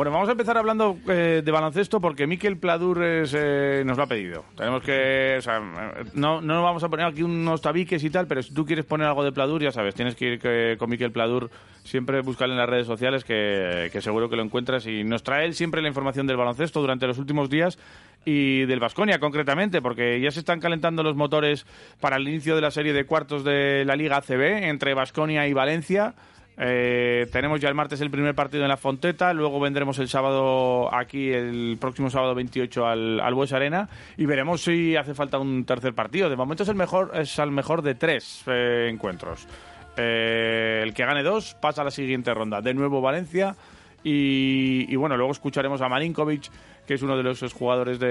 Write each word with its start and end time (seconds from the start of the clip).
Bueno, 0.00 0.12
vamos 0.12 0.30
a 0.30 0.32
empezar 0.32 0.56
hablando 0.56 0.96
eh, 1.08 1.42
de 1.44 1.52
baloncesto 1.52 2.00
porque 2.00 2.26
Miquel 2.26 2.56
Pladur 2.56 3.02
es, 3.02 3.34
eh, 3.36 3.82
nos 3.84 3.98
lo 3.98 4.04
ha 4.04 4.06
pedido. 4.06 4.46
Tenemos 4.56 4.82
que. 4.82 5.36
Eh, 5.36 5.40
no, 6.14 6.40
no 6.40 6.62
vamos 6.62 6.82
a 6.82 6.88
poner 6.88 7.04
aquí 7.04 7.22
unos 7.22 7.60
tabiques 7.60 8.02
y 8.02 8.08
tal, 8.08 8.26
pero 8.26 8.42
si 8.42 8.54
tú 8.54 8.64
quieres 8.64 8.86
poner 8.86 9.06
algo 9.08 9.22
de 9.22 9.30
Pladur, 9.30 9.60
ya 9.62 9.72
sabes, 9.72 9.94
tienes 9.94 10.14
que 10.14 10.24
ir 10.24 10.38
que- 10.38 10.76
con 10.78 10.88
Miquel 10.88 11.12
Pladur. 11.12 11.50
Siempre 11.84 12.22
buscarle 12.22 12.54
en 12.54 12.60
las 12.60 12.70
redes 12.70 12.86
sociales 12.86 13.24
que, 13.24 13.90
que 13.92 14.00
seguro 14.00 14.30
que 14.30 14.36
lo 14.36 14.42
encuentras. 14.42 14.86
Y 14.86 15.04
nos 15.04 15.22
trae 15.22 15.44
él 15.44 15.52
siempre 15.52 15.82
la 15.82 15.88
información 15.88 16.26
del 16.26 16.38
baloncesto 16.38 16.80
durante 16.80 17.06
los 17.06 17.18
últimos 17.18 17.50
días 17.50 17.78
y 18.24 18.64
del 18.64 18.80
Vasconia 18.80 19.18
concretamente, 19.18 19.82
porque 19.82 20.18
ya 20.18 20.30
se 20.30 20.38
están 20.38 20.60
calentando 20.60 21.02
los 21.02 21.14
motores 21.14 21.66
para 22.00 22.16
el 22.16 22.26
inicio 22.26 22.54
de 22.56 22.62
la 22.62 22.70
serie 22.70 22.94
de 22.94 23.04
cuartos 23.04 23.44
de 23.44 23.84
la 23.84 23.96
Liga 23.96 24.16
ACB 24.16 24.64
entre 24.66 24.94
Vasconia 24.94 25.46
y 25.46 25.52
Valencia. 25.52 26.14
Eh, 26.62 27.26
tenemos 27.32 27.58
ya 27.58 27.70
el 27.70 27.74
martes 27.74 28.02
el 28.02 28.10
primer 28.10 28.34
partido 28.34 28.62
en 28.62 28.68
la 28.68 28.76
Fonteta, 28.76 29.32
luego 29.32 29.58
vendremos 29.60 29.98
el 29.98 30.10
sábado 30.10 30.94
aquí, 30.94 31.32
el 31.32 31.78
próximo 31.80 32.10
sábado 32.10 32.34
28 32.34 32.86
al, 32.86 33.20
al 33.20 33.32
Bues 33.32 33.54
Arena 33.54 33.88
y 34.18 34.26
veremos 34.26 34.62
si 34.62 34.94
hace 34.94 35.14
falta 35.14 35.38
un 35.38 35.64
tercer 35.64 35.94
partido. 35.94 36.28
De 36.28 36.36
momento 36.36 36.64
es 36.64 36.68
el 36.68 36.74
mejor, 36.74 37.12
es 37.14 37.38
al 37.38 37.50
mejor 37.50 37.80
de 37.80 37.94
tres 37.94 38.44
eh, 38.46 38.90
encuentros. 38.92 39.48
Eh, 39.96 40.80
el 40.82 40.92
que 40.92 41.06
gane 41.06 41.22
dos 41.22 41.56
pasa 41.58 41.80
a 41.80 41.84
la 41.84 41.90
siguiente 41.90 42.34
ronda. 42.34 42.60
De 42.60 42.74
nuevo 42.74 43.00
Valencia 43.00 43.56
y, 44.04 44.84
y 44.86 44.96
bueno, 44.96 45.16
luego 45.16 45.32
escucharemos 45.32 45.80
a 45.80 45.88
Marinkovic, 45.88 46.50
que 46.86 46.92
es 46.92 47.02
uno 47.02 47.16
de 47.16 47.22
los 47.22 47.40
jugadores 47.54 47.98
de, 47.98 48.06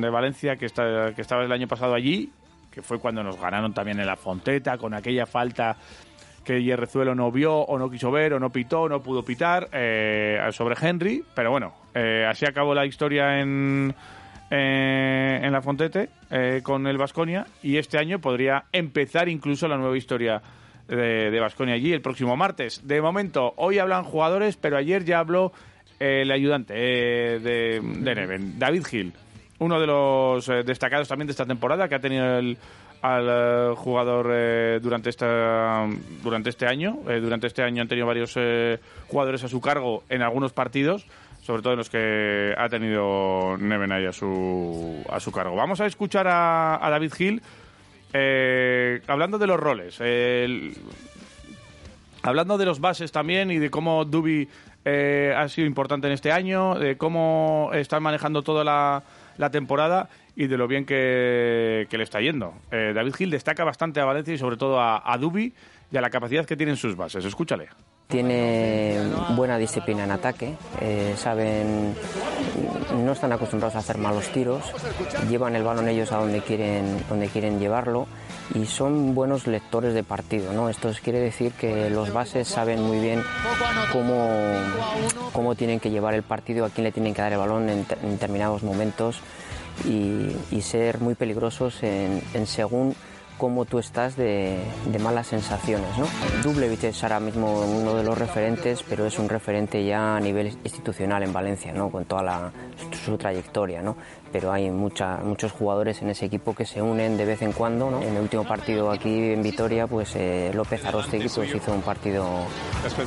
de 0.00 0.10
Valencia 0.10 0.56
que, 0.56 0.66
está, 0.66 1.12
que 1.14 1.22
estaba 1.22 1.44
el 1.44 1.52
año 1.52 1.68
pasado 1.68 1.94
allí, 1.94 2.32
que 2.72 2.82
fue 2.82 2.98
cuando 2.98 3.22
nos 3.22 3.40
ganaron 3.40 3.72
también 3.72 4.00
en 4.00 4.06
la 4.06 4.16
Fonteta 4.16 4.76
con 4.76 4.92
aquella 4.92 5.26
falta 5.26 5.76
que 6.44 6.62
Yerrezuelo 6.62 7.14
no 7.14 7.32
vio 7.32 7.56
o 7.56 7.78
no 7.78 7.90
quiso 7.90 8.10
ver 8.10 8.34
o 8.34 8.40
no 8.40 8.50
pitó 8.50 8.82
o 8.82 8.88
no 8.88 9.02
pudo 9.02 9.24
pitar 9.24 9.68
eh, 9.72 10.38
sobre 10.52 10.76
Henry, 10.80 11.24
pero 11.34 11.50
bueno, 11.50 11.74
eh, 11.94 12.26
así 12.28 12.44
acabó 12.44 12.74
la 12.74 12.84
historia 12.86 13.40
en, 13.40 13.94
eh, 14.50 15.40
en 15.42 15.52
la 15.52 15.62
Fontete 15.62 16.08
eh, 16.30 16.60
con 16.62 16.86
el 16.86 16.98
Vasconia 16.98 17.46
y 17.62 17.76
este 17.76 17.98
año 17.98 18.18
podría 18.18 18.64
empezar 18.72 19.28
incluso 19.28 19.68
la 19.68 19.76
nueva 19.76 19.96
historia 19.96 20.42
de 20.86 21.40
Vasconia 21.40 21.76
allí 21.76 21.94
el 21.94 22.02
próximo 22.02 22.36
martes. 22.36 22.86
De 22.86 23.00
momento, 23.00 23.54
hoy 23.56 23.78
hablan 23.78 24.04
jugadores, 24.04 24.58
pero 24.58 24.76
ayer 24.76 25.02
ya 25.02 25.18
habló 25.18 25.50
el 25.98 26.30
ayudante 26.30 26.74
de, 26.74 27.80
de 27.80 28.14
Neven, 28.14 28.58
David 28.58 28.84
Hill, 28.92 29.14
uno 29.60 29.80
de 29.80 29.86
los 29.86 30.46
destacados 30.66 31.08
también 31.08 31.26
de 31.26 31.30
esta 31.30 31.46
temporada 31.46 31.88
que 31.88 31.94
ha 31.94 32.00
tenido 32.00 32.38
el, 32.38 32.58
al 33.04 33.26
eh, 33.28 33.74
jugador 33.76 34.30
eh, 34.32 34.80
durante 34.82 35.10
esta 35.10 35.86
durante 36.22 36.48
este 36.48 36.66
año. 36.66 37.00
Eh, 37.06 37.20
durante 37.20 37.46
este 37.46 37.62
año 37.62 37.82
han 37.82 37.88
tenido 37.88 38.06
varios 38.06 38.32
eh, 38.36 38.78
jugadores 39.08 39.44
a 39.44 39.48
su 39.48 39.60
cargo 39.60 40.04
en 40.08 40.22
algunos 40.22 40.54
partidos, 40.54 41.06
sobre 41.42 41.60
todo 41.60 41.74
en 41.74 41.80
los 41.80 41.90
que 41.90 42.54
ha 42.56 42.66
tenido 42.70 43.58
Neven 43.58 43.92
ahí 43.92 44.06
a 44.06 44.12
su, 44.12 45.04
a 45.10 45.20
su 45.20 45.30
cargo. 45.32 45.54
Vamos 45.54 45.82
a 45.82 45.86
escuchar 45.86 46.26
a, 46.26 46.78
David 46.80 47.12
Hill 47.18 47.42
eh, 48.14 49.02
hablando 49.06 49.36
de 49.36 49.46
los 49.48 49.60
roles. 49.60 50.00
Hablando 52.22 52.56
de 52.56 52.64
los 52.64 52.80
bases 52.80 53.12
también 53.12 53.50
y 53.50 53.58
de 53.58 53.68
cómo 53.68 54.06
Dubi 54.06 54.48
ha 54.86 55.46
sido 55.48 55.66
importante 55.66 56.06
en 56.06 56.14
este 56.14 56.32
año, 56.32 56.76
de 56.76 56.96
cómo 56.96 57.68
están 57.74 58.02
manejando 58.02 58.40
toda 58.40 58.64
la, 58.64 59.02
la 59.36 59.50
temporada 59.50 60.08
y 60.36 60.46
de 60.46 60.56
lo 60.56 60.66
bien 60.66 60.84
que, 60.84 61.86
le 61.90 62.02
está 62.02 62.20
yendo. 62.20 62.54
Eh, 62.70 62.92
David 62.94 63.14
Gil 63.14 63.30
destaca 63.30 63.64
bastante 63.64 64.00
a 64.00 64.04
Valencia 64.04 64.34
y 64.34 64.38
sobre 64.38 64.56
todo 64.56 64.80
a, 64.80 65.02
a 65.04 65.18
Dubi 65.18 65.52
y 65.90 65.96
a 65.96 66.00
la 66.00 66.10
capacidad 66.10 66.44
que 66.44 66.56
tienen 66.56 66.76
sus 66.76 66.96
bases. 66.96 67.24
Escúchale. 67.24 67.68
Tiene 68.08 68.98
buena 69.30 69.56
disciplina 69.56 70.04
en 70.04 70.10
ataque, 70.10 70.54
eh, 70.80 71.14
saben, 71.16 71.94
no 73.02 73.12
están 73.12 73.32
acostumbrados 73.32 73.76
a 73.76 73.78
hacer 73.78 73.96
malos 73.96 74.28
tiros, 74.28 74.62
llevan 75.30 75.56
el 75.56 75.62
balón 75.62 75.88
ellos 75.88 76.12
a 76.12 76.18
donde 76.18 76.42
quieren, 76.42 77.02
donde 77.08 77.28
quieren 77.28 77.58
llevarlo 77.58 78.06
y 78.54 78.66
son 78.66 79.14
buenos 79.14 79.46
lectores 79.46 79.94
de 79.94 80.02
partido. 80.02 80.52
¿no? 80.52 80.68
Esto 80.68 80.92
quiere 81.02 81.18
decir 81.18 81.52
que 81.52 81.88
los 81.88 82.12
bases 82.12 82.46
saben 82.46 82.82
muy 82.82 83.00
bien 83.00 83.22
cómo, 83.90 84.28
cómo 85.32 85.54
tienen 85.54 85.80
que 85.80 85.90
llevar 85.90 86.12
el 86.12 86.22
partido, 86.22 86.66
a 86.66 86.70
quién 86.70 86.84
le 86.84 86.92
tienen 86.92 87.14
que 87.14 87.22
dar 87.22 87.32
el 87.32 87.38
balón 87.38 87.70
en 87.70 87.86
determinados 88.02 88.62
momentos 88.62 89.22
y, 89.84 90.36
y 90.50 90.62
ser 90.62 91.00
muy 91.00 91.14
peligrosos 91.14 91.82
en, 91.82 92.22
en 92.34 92.46
según 92.46 92.94
cómo 93.38 93.64
tú 93.64 93.78
estás 93.78 94.16
de, 94.16 94.58
de 94.86 94.98
malas 94.98 95.26
sensaciones. 95.28 95.98
¿no? 95.98 96.06
Dublevich 96.42 96.84
es 96.84 97.02
ahora 97.02 97.20
mismo 97.20 97.62
uno 97.62 97.94
de 97.94 98.04
los 98.04 98.16
referentes, 98.16 98.82
pero 98.88 99.06
es 99.06 99.18
un 99.18 99.28
referente 99.28 99.84
ya 99.84 100.16
a 100.16 100.20
nivel 100.20 100.56
institucional 100.64 101.22
en 101.22 101.32
Valencia, 101.32 101.72
¿no? 101.72 101.90
con 101.90 102.04
toda 102.04 102.22
la, 102.22 102.52
su 103.04 103.16
trayectoria. 103.16 103.82
¿no? 103.82 103.96
Pero 104.32 104.52
hay 104.52 104.70
mucha, 104.70 105.18
muchos 105.18 105.52
jugadores 105.52 106.00
en 106.02 106.10
ese 106.10 106.26
equipo 106.26 106.54
que 106.54 106.64
se 106.64 106.80
unen 106.80 107.16
de 107.16 107.24
vez 107.24 107.42
en 107.42 107.52
cuando. 107.52 107.90
¿no? 107.90 108.02
En 108.02 108.16
el 108.16 108.22
último 108.22 108.44
partido 108.44 108.90
aquí 108.90 109.32
en 109.32 109.42
Vitoria, 109.42 109.86
pues 109.86 110.14
eh, 110.16 110.50
López 110.54 110.84
Arostegui 110.84 111.28
pues, 111.28 111.54
hizo 111.54 111.72
un 111.72 111.82
partido 111.82 112.26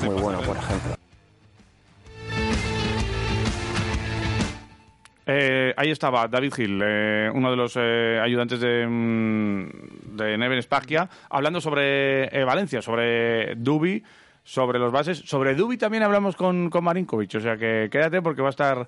muy 0.04 0.22
bueno, 0.22 0.42
por 0.42 0.58
ejemplo. 0.58 0.97
Eh, 5.30 5.74
ahí 5.76 5.92
estaba 5.92 6.26
David 6.30 6.54
Gil, 6.54 6.82
eh, 6.82 7.30
uno 7.34 7.52
de 7.52 7.58
los 7.58 7.74
eh, 7.76 8.18
ayudantes 8.24 8.62
de, 8.62 8.88
mm, 8.88 10.16
de 10.16 10.38
Neven 10.38 10.62
Spagia, 10.62 11.10
hablando 11.30 11.60
sobre 11.60 12.26
eh, 12.28 12.46
Valencia, 12.46 12.82
sobre 12.82 13.56
Dubi, 13.56 14.02
sobre 14.46 14.80
los 14.80 14.90
bases. 14.94 15.18
Sobre 15.26 15.54
Dubi 15.54 15.78
también 15.78 16.04
hablamos 16.04 16.38
con, 16.38 16.70
con 16.70 16.86
Marinkovic, 16.86 17.36
o 17.36 17.40
sea 17.42 17.58
que 17.58 17.90
quédate 17.92 18.22
porque 18.22 18.42
va 18.42 18.48
a 18.48 18.52
estar 18.52 18.88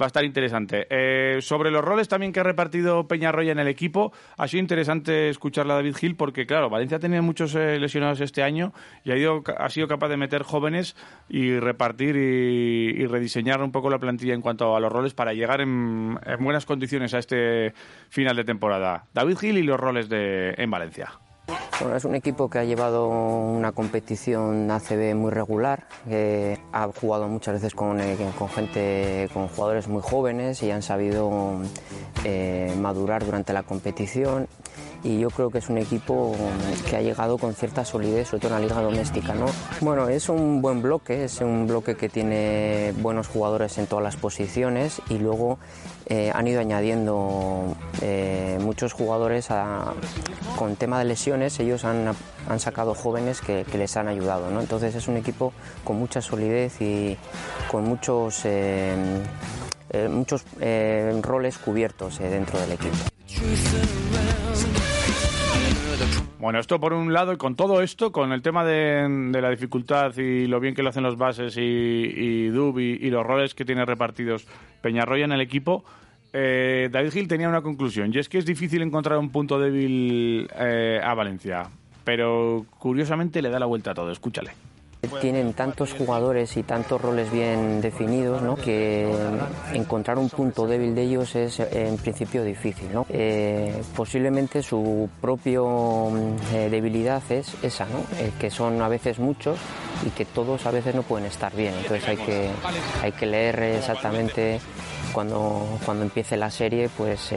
va 0.00 0.04
a 0.04 0.08
estar 0.08 0.24
interesante. 0.24 0.86
Eh, 0.90 1.40
sobre 1.40 1.70
los 1.70 1.84
roles 1.84 2.08
también 2.08 2.32
que 2.32 2.40
ha 2.40 2.44
repartido 2.44 3.06
Peñarroya 3.06 3.52
en 3.52 3.58
el 3.58 3.68
equipo, 3.68 4.12
ha 4.36 4.48
sido 4.48 4.60
interesante 4.60 5.28
escucharla 5.28 5.74
a 5.74 5.76
David 5.76 5.96
Gil 5.96 6.16
porque, 6.16 6.46
claro, 6.46 6.70
Valencia 6.70 6.96
ha 6.96 7.00
tenido 7.00 7.22
muchos 7.22 7.54
eh, 7.54 7.78
lesionados 7.78 8.20
este 8.20 8.42
año 8.42 8.72
y 9.04 9.12
ha, 9.12 9.16
ido, 9.16 9.42
ha 9.58 9.68
sido 9.70 9.88
capaz 9.88 10.08
de 10.08 10.16
meter 10.16 10.42
jóvenes 10.42 10.96
y 11.28 11.58
repartir 11.58 12.16
y, 12.16 13.06
rediseñar 13.06 13.62
un 13.62 13.72
poco 13.72 13.90
la 13.90 13.98
plantilla 13.98 14.34
en 14.34 14.40
cuanto 14.40 14.76
a 14.76 14.80
los 14.80 14.92
roles 14.92 15.14
para 15.14 15.32
llegar 15.32 15.60
en, 15.60 16.18
en 16.24 16.44
buenas 16.44 16.64
condiciones 16.64 17.12
a 17.14 17.18
este 17.18 17.72
final 18.08 18.36
de 18.36 18.44
temporada. 18.44 19.06
David 19.12 19.38
Gil 19.38 19.58
y 19.58 19.62
los 19.62 19.80
roles 19.80 20.08
de, 20.08 20.54
en 20.56 20.70
Valencia. 20.70 21.10
Es 21.80 22.04
un 22.04 22.14
equipo 22.14 22.50
que 22.50 22.58
ha 22.58 22.64
llevado 22.64 23.08
una 23.08 23.72
competición 23.72 24.70
ACB 24.70 25.14
muy 25.14 25.30
regular, 25.30 25.88
que 26.06 26.58
ha 26.72 26.88
jugado 26.88 27.26
muchas 27.26 27.54
veces 27.54 27.74
con, 27.74 27.98
eh, 28.00 28.16
con 28.38 28.48
gente, 28.50 29.30
con 29.32 29.48
jugadores 29.48 29.88
muy 29.88 30.02
jóvenes 30.02 30.62
y 30.62 30.70
han 30.70 30.82
sabido 30.82 31.62
eh, 32.24 32.74
madurar 32.78 33.24
durante 33.24 33.54
la 33.54 33.62
competición. 33.62 34.46
Y 35.02 35.18
yo 35.18 35.30
creo 35.30 35.50
que 35.50 35.58
es 35.58 35.68
un 35.70 35.78
equipo 35.78 36.36
que 36.88 36.94
ha 36.96 37.00
llegado 37.00 37.38
con 37.38 37.54
cierta 37.54 37.86
solidez, 37.86 38.28
sobre 38.28 38.42
todo 38.42 38.54
en 38.56 38.60
la 38.62 38.68
liga 38.68 38.82
doméstica. 38.82 39.34
¿no? 39.34 39.46
Bueno, 39.80 40.08
es 40.10 40.28
un 40.28 40.60
buen 40.60 40.82
bloque, 40.82 41.24
es 41.24 41.40
un 41.40 41.66
bloque 41.66 41.96
que 41.96 42.10
tiene 42.10 42.92
buenos 42.98 43.26
jugadores 43.26 43.78
en 43.78 43.86
todas 43.86 44.02
las 44.04 44.16
posiciones 44.16 45.00
y 45.08 45.16
luego 45.16 45.58
eh, 46.06 46.30
han 46.34 46.46
ido 46.48 46.60
añadiendo 46.60 47.74
eh, 48.02 48.58
muchos 48.60 48.92
jugadores 48.92 49.50
a- 49.50 49.94
con 50.56 50.76
tema 50.76 50.98
de 50.98 51.06
lesiones, 51.06 51.58
ellos 51.60 51.84
han, 51.86 52.12
han 52.48 52.60
sacado 52.60 52.94
jóvenes 52.94 53.40
que, 53.40 53.64
que 53.70 53.78
les 53.78 53.96
han 53.96 54.06
ayudado. 54.08 54.50
¿no? 54.50 54.60
Entonces 54.60 54.94
es 54.94 55.08
un 55.08 55.16
equipo 55.16 55.54
con 55.82 55.96
mucha 55.96 56.20
solidez 56.20 56.78
y 56.82 57.16
con 57.70 57.84
muchos, 57.84 58.42
eh, 58.44 58.92
eh, 59.90 60.08
muchos 60.10 60.44
eh, 60.60 61.18
roles 61.22 61.56
cubiertos 61.56 62.20
eh, 62.20 62.28
dentro 62.28 62.60
del 62.60 62.72
equipo. 62.72 62.96
Bueno, 66.40 66.58
esto 66.58 66.80
por 66.80 66.94
un 66.94 67.12
lado, 67.12 67.34
y 67.34 67.36
con 67.36 67.54
todo 67.54 67.82
esto, 67.82 68.12
con 68.12 68.32
el 68.32 68.40
tema 68.40 68.64
de, 68.64 69.30
la 69.30 69.50
dificultad 69.50 70.16
y 70.16 70.46
lo 70.46 70.58
bien 70.58 70.74
que 70.74 70.82
lo 70.82 70.88
hacen 70.88 71.02
los 71.02 71.18
bases 71.18 71.54
y, 71.58 71.60
y 71.60 72.48
Dub 72.48 72.78
y, 72.78 73.10
los 73.10 73.26
roles 73.26 73.54
que 73.54 73.66
tiene 73.66 73.84
repartidos 73.84 74.46
Peñarroya 74.80 75.26
en 75.26 75.32
el 75.32 75.42
equipo, 75.42 75.84
eh, 76.32 76.88
David 76.90 77.10
Gil 77.10 77.28
tenía 77.28 77.46
una 77.46 77.60
conclusión, 77.60 78.10
y 78.14 78.18
es 78.18 78.30
que 78.30 78.38
es 78.38 78.46
difícil 78.46 78.80
encontrar 78.80 79.18
un 79.18 79.28
punto 79.28 79.60
débil 79.60 80.48
eh, 80.58 80.98
a 81.04 81.12
Valencia, 81.12 81.68
pero 82.04 82.64
curiosamente 82.78 83.42
le 83.42 83.50
da 83.50 83.58
la 83.58 83.66
vuelta 83.66 83.90
a 83.90 83.94
todo, 83.94 84.10
escúchale. 84.10 84.52
Tienen 85.20 85.54
tantos 85.54 85.94
jugadores 85.94 86.56
y 86.58 86.62
tantos 86.62 87.00
roles 87.00 87.32
bien 87.32 87.80
definidos 87.80 88.42
¿no? 88.42 88.54
que 88.54 89.10
encontrar 89.72 90.18
un 90.18 90.28
punto 90.28 90.66
débil 90.66 90.94
de 90.94 91.02
ellos 91.02 91.34
es 91.36 91.58
en 91.60 91.96
principio 91.96 92.44
difícil. 92.44 92.88
Eh, 93.08 93.82
posiblemente 93.96 94.62
su 94.62 95.08
propio 95.20 96.10
eh, 96.52 96.68
debilidad 96.70 97.22
es 97.30 97.54
esa, 97.62 97.86
¿no? 97.86 98.00
Eh, 98.18 98.32
que 98.38 98.50
son 98.50 98.80
a 98.82 98.88
veces 98.88 99.18
muchos 99.18 99.58
y 100.06 100.10
que 100.10 100.26
todos 100.26 100.66
a 100.66 100.70
veces 100.70 100.94
no 100.94 101.02
pueden 101.02 101.26
estar 101.26 101.54
bien. 101.54 101.74
Entonces 101.74 102.06
hay 102.06 102.16
que, 102.18 102.50
hay 103.02 103.12
que 103.12 103.26
leer 103.26 103.58
exactamente 103.62 104.60
cuando, 105.12 105.66
cuando 105.84 106.04
empiece 106.04 106.36
la 106.36 106.50
serie 106.50 106.90
pues, 106.96 107.32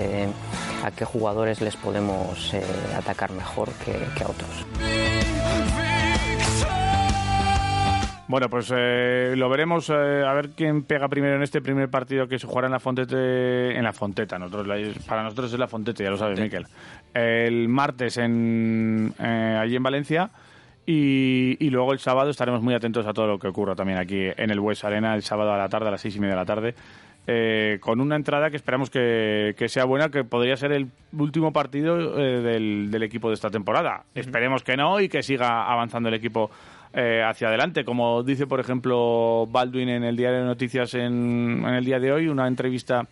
a 0.84 0.92
qué 0.92 1.06
jugadores 1.06 1.62
les 1.62 1.78
podemos 1.78 2.54
atacar 2.98 3.32
mejor 3.32 3.70
que 3.86 4.24
a 4.24 4.28
otros. 4.28 5.33
Bueno, 8.34 8.50
pues 8.50 8.74
eh, 8.76 9.36
lo 9.38 9.48
veremos 9.48 9.92
eh, 9.92 10.24
a 10.26 10.34
ver 10.34 10.50
quién 10.58 10.82
pega 10.82 11.08
primero 11.08 11.36
en 11.36 11.44
este 11.44 11.62
primer 11.62 11.88
partido 11.90 12.28
que 12.28 12.40
se 12.40 12.48
jugará 12.48 12.66
en 12.66 12.72
la 12.72 12.80
Fontete, 12.80 13.78
en 13.78 13.84
la 13.84 13.94
Fonteta. 13.94 14.40
Nosotros, 14.40 14.66
para 15.08 15.22
nosotros 15.22 15.54
es 15.54 15.60
la 15.60 15.68
Fontete, 15.68 16.04
ya 16.04 16.10
lo 16.10 16.18
sabes, 16.18 16.40
Miquel. 16.40 16.66
El 17.14 17.70
martes 17.70 18.18
en, 18.18 19.14
eh, 19.20 19.60
allí 19.62 19.76
en 19.76 19.84
Valencia. 19.84 20.32
Y, 20.84 21.70
luego 21.70 21.94
el 21.94 22.00
sábado 22.00 22.32
estaremos 22.32 22.64
muy 22.64 22.74
atentos 22.74 23.06
a 23.06 23.14
todo 23.14 23.28
lo 23.28 23.38
que 23.38 23.50
ocurra 23.50 23.76
también 23.76 24.00
aquí 24.00 24.26
en 24.36 24.50
el 24.50 24.60
West 24.60 24.84
Arena 24.84 25.14
el 25.14 25.22
sábado 25.22 25.54
a 25.54 25.58
la 25.60 25.70
tarde, 25.70 25.90
a 25.90 25.92
las 25.92 26.02
seis 26.02 26.16
y 26.16 26.20
media 26.20 26.34
de 26.34 26.40
la 26.40 26.46
tarde, 26.46 27.80
con 27.82 28.02
una 28.02 28.16
entrada 28.16 28.50
que 28.50 28.56
esperamos 28.56 28.90
que, 28.90 29.54
sea 29.68 29.86
buena, 29.86 30.10
que 30.10 30.24
podría 30.24 30.58
ser 30.58 30.72
el 30.72 30.90
último 31.16 31.54
partido 31.54 32.16
del, 32.16 33.04
equipo 33.04 33.30
de 33.30 33.36
esta 33.36 33.52
temporada. 33.52 34.06
Esperemos 34.16 34.64
que 34.64 34.76
no 34.76 35.00
y 35.00 35.08
que 35.08 35.22
siga 35.22 35.72
avanzando 35.72 36.10
el 36.10 36.16
equipo 36.16 36.50
eh, 36.94 37.24
hacia 37.26 37.48
adelante. 37.48 37.84
Como 37.84 38.22
dice, 38.22 38.46
por 38.46 38.60
ejemplo, 38.60 39.48
Baldwin 39.50 39.90
en 39.90 40.04
el 40.04 40.16
diario 40.16 40.40
de 40.40 40.46
noticias 40.46 40.94
en, 40.94 41.66
el 41.66 41.84
día 41.84 42.00
de 42.00 42.12
hoy, 42.12 42.28
una 42.28 42.48
entrevista 42.48 43.08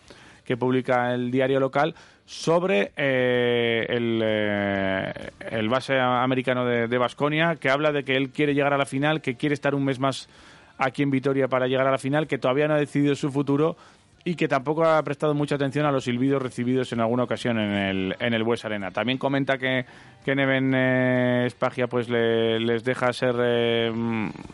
que 0.46 0.56
publica 0.56 1.14
el 1.14 1.32
diario 1.32 1.60
local 1.60 1.96
sobre 2.26 2.92
eh, 2.96 3.86
eh, 3.90 5.14
el, 5.50 5.70
base 5.70 6.00
americano 6.00 6.66
de 6.66 6.98
Vasconia, 6.98 7.56
que 7.56 7.70
habla 7.70 7.92
de 7.92 8.04
que 8.04 8.16
él 8.16 8.30
quiere 8.30 8.54
llegar 8.54 8.74
a 8.74 8.78
la 8.78 8.86
final, 8.86 9.22
que 9.22 9.36
quiere 9.36 9.54
estar 9.54 9.74
un 9.74 9.84
mes 9.84 10.00
más 10.00 10.30
aquí 10.78 11.04
en 11.04 11.12
Vitoria 11.12 11.48
para 11.48 11.68
llegar 11.68 11.88
a 11.88 11.92
la 11.92 11.98
final, 11.98 12.28
que 12.28 12.38
todavía 12.38 12.68
no 12.68 12.76
ha 12.76 12.80
decidido 12.80 13.16
su 13.16 13.32
futuro 13.32 13.78
y 14.24 14.36
que 14.36 14.48
tampoco 14.48 14.84
ha 14.86 15.02
prestado 15.04 15.34
mucha 15.34 15.56
atención 15.56 15.86
a 15.86 15.92
los 15.92 16.04
silbidos 16.04 16.42
recibidos 16.42 16.92
en 16.94 17.00
alguna 17.00 17.24
ocasión 17.24 17.58
en 17.60 17.72
el, 17.72 18.16
en 18.20 18.34
el 18.34 18.44
Bues 18.44 18.64
Arena. 18.66 18.92
También 18.92 19.18
comenta 19.18 19.58
que, 19.58 19.86
que 20.24 20.36
Neven 20.36 20.74
eh, 20.76 21.50
pues 21.90 22.10
les 22.10 22.84
deja 22.84 23.12
ser 23.14 23.36
eh, 23.40 23.92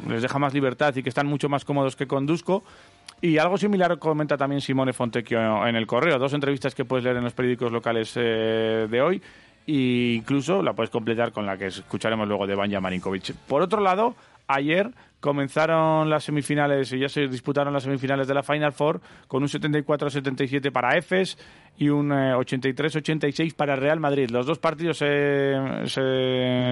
les 0.08 0.22
deja 0.22 0.40
más 0.40 0.54
libertad 0.54 0.96
y 0.96 1.04
que 1.04 1.10
están 1.10 1.28
mucho 1.28 1.50
más 1.50 1.66
cómodos 1.66 1.96
que 1.96 2.08
con 2.08 2.26
Dusko. 2.26 2.64
Y 3.20 3.40
algo 3.40 3.58
similar 3.58 3.98
comenta 3.98 4.38
también 4.38 4.62
Simone 4.62 4.94
Fontecchio 4.94 5.66
en 5.66 5.76
el 5.76 5.88
correo. 5.88 6.20
Dos 6.20 6.34
entrevistas 6.34 6.76
que 6.76 6.86
puedes 6.86 7.04
leer 7.04 7.18
en 7.18 7.24
los 7.24 7.34
periódicos 7.34 7.72
locales 7.72 8.14
eh, 8.16 8.88
de 8.90 9.02
hoy. 9.02 9.22
E 9.66 10.14
incluso 10.16 10.62
la 10.62 10.74
puedes 10.74 10.90
completar 10.90 11.32
con 11.32 11.46
la 11.46 11.58
que 11.58 11.66
escucharemos 11.66 12.28
luego 12.28 12.48
de 12.48 12.56
Banja 12.56 12.80
Marinkovic. 12.80 13.34
Por 13.48 13.62
otro 13.62 13.82
lado, 13.82 14.16
ayer 14.48 14.92
comenzaron 15.20 16.10
las 16.10 16.24
semifinales 16.24 16.94
y 16.94 17.00
ya 17.00 17.10
se 17.10 17.28
disputaron 17.28 17.74
las 17.74 17.84
semifinales 17.84 18.28
de 18.28 18.34
la 18.34 18.44
Final 18.44 18.72
Four 18.72 19.02
con 19.28 19.42
un 19.42 19.50
74-77 19.50 20.72
para 20.72 20.96
EFES 20.98 21.38
y 21.78 21.90
un 21.90 22.10
83-86 22.10 23.40
eh, 23.40 23.54
para 23.56 23.76
Real 23.76 24.00
Madrid. 24.00 24.30
Los 24.30 24.46
dos 24.46 24.60
partidos 24.60 24.98
se, 24.98 25.54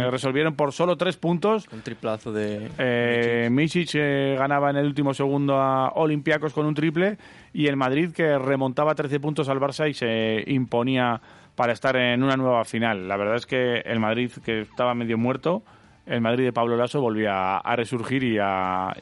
resolvieron 0.09 0.55
por 0.55 0.73
solo 0.73 0.95
tres 0.95 1.17
puntos. 1.17 1.67
Un 1.71 1.81
triplazo 1.81 2.31
de... 2.31 2.69
Eh, 2.77 3.49
Misic 3.51 3.89
eh, 3.95 4.35
ganaba 4.37 4.69
en 4.69 4.77
el 4.77 4.85
último 4.85 5.13
segundo 5.13 5.57
a 5.57 5.89
Olympiacos 5.95 6.53
con 6.53 6.65
un 6.65 6.75
triple 6.75 7.17
y 7.53 7.67
el 7.67 7.75
Madrid 7.77 8.11
que 8.11 8.37
remontaba 8.37 8.95
13 8.95 9.19
puntos 9.19 9.49
al 9.49 9.59
Barça 9.59 9.89
y 9.89 9.93
se 9.93 10.43
imponía 10.47 11.21
para 11.55 11.73
estar 11.73 11.95
en 11.95 12.21
una 12.21 12.35
nueva 12.35 12.65
final. 12.65 13.07
La 13.07 13.17
verdad 13.17 13.35
es 13.35 13.45
que 13.45 13.77
el 13.79 13.99
Madrid, 13.99 14.31
que 14.43 14.61
estaba 14.61 14.93
medio 14.93 15.17
muerto, 15.17 15.63
el 16.05 16.21
Madrid 16.21 16.45
de 16.45 16.53
Pablo 16.53 16.77
Lasso 16.77 17.01
volvía 17.01 17.57
a, 17.57 17.75
resurgir 17.75 18.23
y 18.23 18.37
a, 18.37 18.93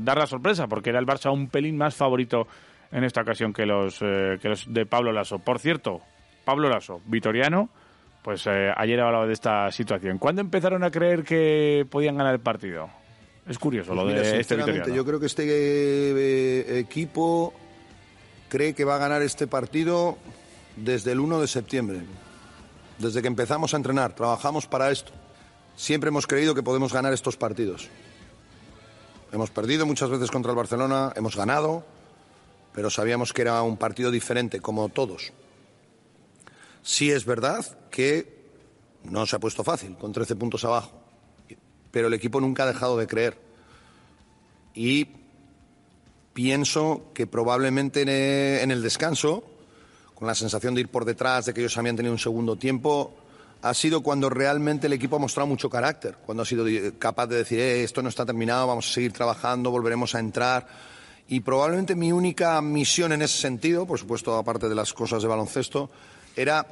dar 0.00 0.18
la 0.18 0.26
sorpresa, 0.26 0.66
porque 0.66 0.90
era 0.90 0.98
el 0.98 1.06
Barça 1.06 1.32
un 1.32 1.48
pelín 1.48 1.76
más 1.76 1.94
favorito 1.94 2.46
en 2.90 3.04
esta 3.04 3.22
ocasión 3.22 3.52
que 3.52 3.66
los, 3.66 4.00
eh, 4.00 4.38
que 4.40 4.48
los 4.48 4.72
de 4.72 4.86
Pablo 4.86 5.12
Lasso. 5.12 5.38
Por 5.38 5.58
cierto, 5.58 6.00
Pablo 6.44 6.68
Lasso, 6.68 7.00
vitoriano, 7.06 7.68
pues 8.22 8.46
eh, 8.46 8.72
ayer 8.74 9.00
hablaba 9.00 9.26
de 9.26 9.32
esta 9.32 9.70
situación. 9.70 10.18
¿Cuándo 10.18 10.40
empezaron 10.40 10.82
a 10.82 10.90
creer 10.90 11.24
que 11.24 11.86
podían 11.90 12.16
ganar 12.16 12.34
el 12.34 12.40
partido? 12.40 12.88
Es 13.46 13.58
curioso 13.58 13.94
lo 13.94 14.02
pues 14.02 14.14
de 14.14 14.40
este 14.40 14.56
vitoriano. 14.56 14.94
Yo 14.94 15.04
creo 15.04 15.20
que 15.20 15.26
este 15.26 15.44
eh, 15.46 16.78
equipo 16.78 17.52
cree 18.48 18.74
que 18.74 18.84
va 18.84 18.96
a 18.96 18.98
ganar 18.98 19.22
este 19.22 19.46
partido 19.46 20.16
desde 20.76 21.12
el 21.12 21.20
1 21.20 21.40
de 21.40 21.46
septiembre. 21.46 22.00
Desde 22.98 23.20
que 23.20 23.28
empezamos 23.28 23.74
a 23.74 23.76
entrenar, 23.76 24.14
trabajamos 24.14 24.66
para 24.66 24.90
esto. 24.90 25.12
Siempre 25.76 26.08
hemos 26.08 26.26
creído 26.26 26.54
que 26.54 26.62
podemos 26.62 26.92
ganar 26.92 27.12
estos 27.12 27.36
partidos. 27.36 27.88
Hemos 29.30 29.50
perdido 29.50 29.84
muchas 29.84 30.08
veces 30.08 30.30
contra 30.30 30.52
el 30.52 30.56
Barcelona, 30.56 31.12
hemos 31.16 31.36
ganado, 31.36 31.84
pero 32.72 32.88
sabíamos 32.88 33.32
que 33.32 33.42
era 33.42 33.60
un 33.62 33.76
partido 33.76 34.10
diferente, 34.10 34.60
como 34.60 34.88
todos. 34.88 35.32
Sí 36.82 37.10
es 37.10 37.26
verdad 37.26 37.64
que 37.90 38.36
no 39.04 39.26
se 39.26 39.36
ha 39.36 39.38
puesto 39.38 39.64
fácil, 39.64 39.96
con 39.96 40.12
13 40.12 40.36
puntos 40.36 40.64
abajo, 40.64 40.92
pero 41.90 42.08
el 42.08 42.14
equipo 42.14 42.40
nunca 42.40 42.62
ha 42.62 42.66
dejado 42.66 42.96
de 42.96 43.06
creer. 43.06 43.38
Y 44.74 45.08
pienso 46.32 47.10
que 47.12 47.26
probablemente 47.26 48.62
en 48.62 48.70
el 48.70 48.82
descanso, 48.82 49.44
con 50.14 50.26
la 50.26 50.34
sensación 50.34 50.74
de 50.74 50.82
ir 50.82 50.88
por 50.88 51.04
detrás, 51.04 51.46
de 51.46 51.52
que 51.52 51.60
ellos 51.60 51.76
habían 51.76 51.96
tenido 51.96 52.12
un 52.12 52.18
segundo 52.18 52.56
tiempo, 52.56 53.14
ha 53.62 53.74
sido 53.74 54.02
cuando 54.02 54.30
realmente 54.30 54.86
el 54.86 54.92
equipo 54.92 55.16
ha 55.16 55.18
mostrado 55.18 55.46
mucho 55.46 55.70
carácter, 55.70 56.16
cuando 56.24 56.42
ha 56.42 56.46
sido 56.46 56.64
capaz 56.98 57.26
de 57.26 57.36
decir, 57.36 57.58
eh, 57.58 57.82
esto 57.82 58.02
no 58.02 58.08
está 58.08 58.24
terminado, 58.24 58.66
vamos 58.66 58.88
a 58.88 58.92
seguir 58.92 59.12
trabajando, 59.12 59.70
volveremos 59.70 60.14
a 60.14 60.20
entrar. 60.20 60.66
Y 61.28 61.40
probablemente 61.40 61.96
mi 61.96 62.12
única 62.12 62.60
misión 62.62 63.12
en 63.12 63.22
ese 63.22 63.38
sentido, 63.38 63.86
por 63.86 63.98
supuesto, 63.98 64.36
aparte 64.36 64.68
de 64.68 64.74
las 64.74 64.92
cosas 64.92 65.22
de 65.22 65.28
baloncesto, 65.28 65.90
era 66.36 66.66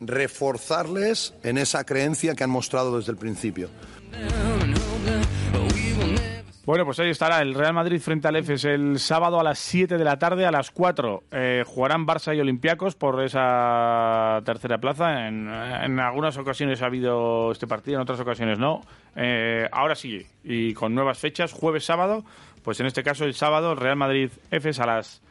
reforzarles 0.00 1.34
en 1.42 1.58
esa 1.58 1.84
creencia 1.84 2.34
que 2.34 2.42
han 2.42 2.50
mostrado 2.50 2.96
desde 2.96 3.12
el 3.12 3.18
principio. 3.18 3.68
Bueno, 6.70 6.84
pues 6.84 7.00
ahí 7.00 7.10
estará 7.10 7.42
el 7.42 7.52
Real 7.52 7.74
Madrid 7.74 8.00
frente 8.00 8.28
al 8.28 8.36
EFES 8.36 8.64
el 8.66 9.00
sábado 9.00 9.40
a 9.40 9.42
las 9.42 9.58
7 9.58 9.98
de 9.98 10.04
la 10.04 10.20
tarde. 10.20 10.46
A 10.46 10.52
las 10.52 10.70
4 10.70 11.24
eh, 11.32 11.64
jugarán 11.66 12.06
Barça 12.06 12.32
y 12.32 12.38
Olympiacos 12.38 12.94
por 12.94 13.20
esa 13.24 14.40
tercera 14.44 14.78
plaza. 14.78 15.26
En, 15.26 15.48
algunas 15.48 16.36
ocasiones 16.36 16.80
ha 16.80 16.86
habido 16.86 17.50
este 17.50 17.66
partido, 17.66 17.96
en 17.96 18.02
otras 18.02 18.20
ocasiones 18.20 18.60
no. 18.60 18.82
Eh, 19.16 19.68
ahora 19.72 19.96
sí, 19.96 20.24
y 20.44 20.72
con 20.72 20.94
nuevas 20.94 21.18
fechas, 21.18 21.52
jueves, 21.52 21.84
sábado. 21.84 22.24
Pues 22.62 22.78
en 22.78 22.86
este 22.86 23.02
caso 23.02 23.24
el 23.24 23.34
sábado, 23.34 23.74
Real 23.74 23.96
Madrid-EFES 23.96 24.78
a 24.78 24.86
las 24.86 25.22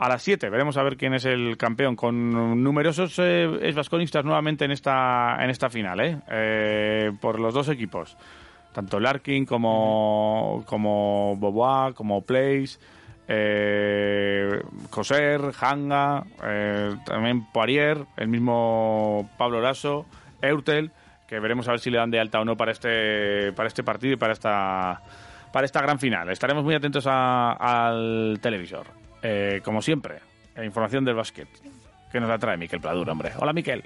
a 0.00 0.08
las 0.08 0.20
7. 0.24 0.50
Veremos 0.50 0.76
a 0.78 0.82
ver 0.82 0.96
quién 0.96 1.14
es 1.14 1.24
el 1.26 1.56
campeón. 1.58 1.94
Con 1.94 2.60
numerosos 2.60 3.20
eh, 3.20 3.72
nuevamente 4.24 4.64
en 4.64 4.72
esta, 4.72 5.36
en 5.44 5.48
esta 5.48 5.70
final, 5.70 6.00
¿eh? 6.00 6.18
eh 6.28 7.12
por 7.20 7.38
los 7.38 7.54
dos 7.54 7.68
equipos 7.68 8.16
tanto 8.72 8.98
Larkin 9.00 9.46
como, 9.46 10.64
como 10.66 11.36
Bobois, 11.36 11.94
como 11.94 12.22
Place, 12.22 12.78
eh, 13.28 14.62
Coser, 14.90 15.40
Hanga, 15.60 16.24
eh, 16.44 16.94
también 17.06 17.46
Poirier, 17.52 18.04
el 18.16 18.28
mismo 18.28 19.30
Pablo 19.38 19.60
Lasso, 19.60 20.06
Eurtel, 20.40 20.90
que 21.26 21.38
veremos 21.38 21.68
a 21.68 21.72
ver 21.72 21.80
si 21.80 21.90
le 21.90 21.98
dan 21.98 22.10
de 22.10 22.20
alta 22.20 22.40
o 22.40 22.44
no 22.44 22.56
para 22.56 22.72
este, 22.72 23.52
para 23.52 23.68
este 23.68 23.82
partido 23.82 24.14
y 24.14 24.16
para 24.16 24.32
esta, 24.32 25.00
para 25.52 25.64
esta 25.64 25.80
gran 25.80 25.98
final. 25.98 26.30
Estaremos 26.30 26.64
muy 26.64 26.74
atentos 26.74 27.06
al 27.06 28.38
televisor. 28.42 28.86
Eh, 29.22 29.60
como 29.64 29.80
siempre, 29.80 30.18
información 30.62 31.04
del 31.04 31.14
básquet 31.14 31.48
que 32.10 32.20
nos 32.20 32.28
la 32.28 32.38
trae 32.38 32.56
Miquel 32.58 32.80
Pladur, 32.80 33.08
hombre. 33.08 33.32
Hola, 33.38 33.52
Miquel. 33.52 33.82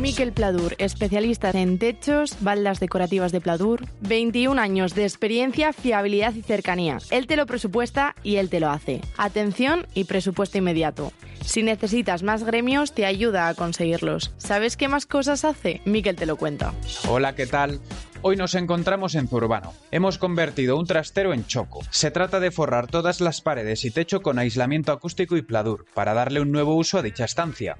Miquel 0.00 0.32
Pladur, 0.32 0.74
especialista 0.78 1.50
en 1.50 1.78
techos, 1.78 2.36
baldas 2.40 2.80
decorativas 2.80 3.32
de 3.32 3.40
Pladur, 3.40 3.84
21 4.00 4.60
años 4.60 4.94
de 4.94 5.04
experiencia, 5.04 5.72
fiabilidad 5.72 6.34
y 6.34 6.42
cercanía. 6.42 6.98
Él 7.10 7.26
te 7.26 7.36
lo 7.36 7.46
presupuesta 7.46 8.14
y 8.22 8.36
él 8.36 8.48
te 8.48 8.60
lo 8.60 8.70
hace. 8.70 9.00
Atención 9.16 9.86
y 9.94 10.04
presupuesto 10.04 10.58
inmediato. 10.58 11.12
Si 11.44 11.62
necesitas 11.62 12.22
más 12.22 12.44
gremios, 12.44 12.92
te 12.92 13.04
ayuda 13.04 13.48
a 13.48 13.54
conseguirlos. 13.54 14.32
¿Sabes 14.38 14.76
qué 14.76 14.88
más 14.88 15.06
cosas 15.06 15.44
hace? 15.44 15.80
Miquel 15.84 16.16
te 16.16 16.26
lo 16.26 16.36
cuenta. 16.36 16.72
Hola, 17.08 17.34
¿qué 17.34 17.46
tal? 17.46 17.80
Hoy 18.24 18.36
nos 18.36 18.54
encontramos 18.54 19.16
en 19.16 19.26
Zurbano. 19.26 19.74
Hemos 19.90 20.16
convertido 20.16 20.78
un 20.78 20.86
trastero 20.86 21.34
en 21.34 21.44
choco. 21.44 21.80
Se 21.90 22.12
trata 22.12 22.38
de 22.38 22.52
forrar 22.52 22.86
todas 22.86 23.20
las 23.20 23.40
paredes 23.40 23.84
y 23.84 23.90
techo 23.90 24.22
con 24.22 24.38
aislamiento 24.38 24.92
acústico 24.92 25.36
y 25.36 25.42
pladur, 25.42 25.86
para 25.92 26.14
darle 26.14 26.40
un 26.40 26.52
nuevo 26.52 26.76
uso 26.76 26.98
a 26.98 27.02
dicha 27.02 27.24
estancia. 27.24 27.78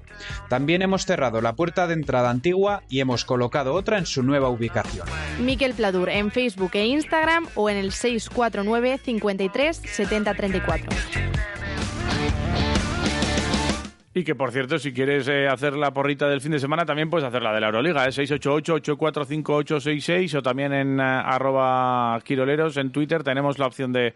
También 0.49 0.81
hemos 0.81 1.05
cerrado 1.05 1.39
la 1.39 1.55
puerta 1.55 1.87
de 1.87 1.93
entrada 1.93 2.29
antigua 2.29 2.83
y 2.89 2.99
hemos 2.99 3.23
colocado 3.23 3.73
otra 3.73 3.97
en 3.97 4.05
su 4.05 4.21
nueva 4.21 4.49
ubicación. 4.49 5.07
Miquel 5.39 5.73
Pladur 5.75 6.09
en 6.09 6.29
Facebook 6.29 6.71
e 6.73 6.87
Instagram 6.87 7.47
o 7.55 7.69
en 7.69 7.77
el 7.77 7.93
649 7.93 8.99
53 9.01 9.77
70 9.77 10.33
34. 10.33 11.52
Y 14.15 14.23
que, 14.23 14.35
por 14.35 14.51
cierto, 14.51 14.77
si 14.77 14.93
quieres 14.93 15.27
eh, 15.27 15.47
hacer 15.47 15.75
la 15.75 15.91
porrita 15.91 16.27
del 16.27 16.39
fin 16.39 16.51
de 16.51 16.59
semana, 16.59 16.85
también 16.85 17.09
puedes 17.09 17.27
hacer 17.27 17.41
la 17.41 17.51
de 17.51 17.59
la 17.59 17.65
Euroliga, 17.67 18.05
¿eh? 18.05 18.09
688-845866 18.09 20.35
o 20.35 20.43
también 20.43 20.71
en 20.71 20.99
eh, 20.99 21.03
arroba 21.03 22.19
quiroleros 22.23 22.77
en 22.77 22.91
Twitter 22.91 23.23
tenemos 23.23 23.57
la 23.57 23.65
opción 23.65 23.91
de, 23.91 24.13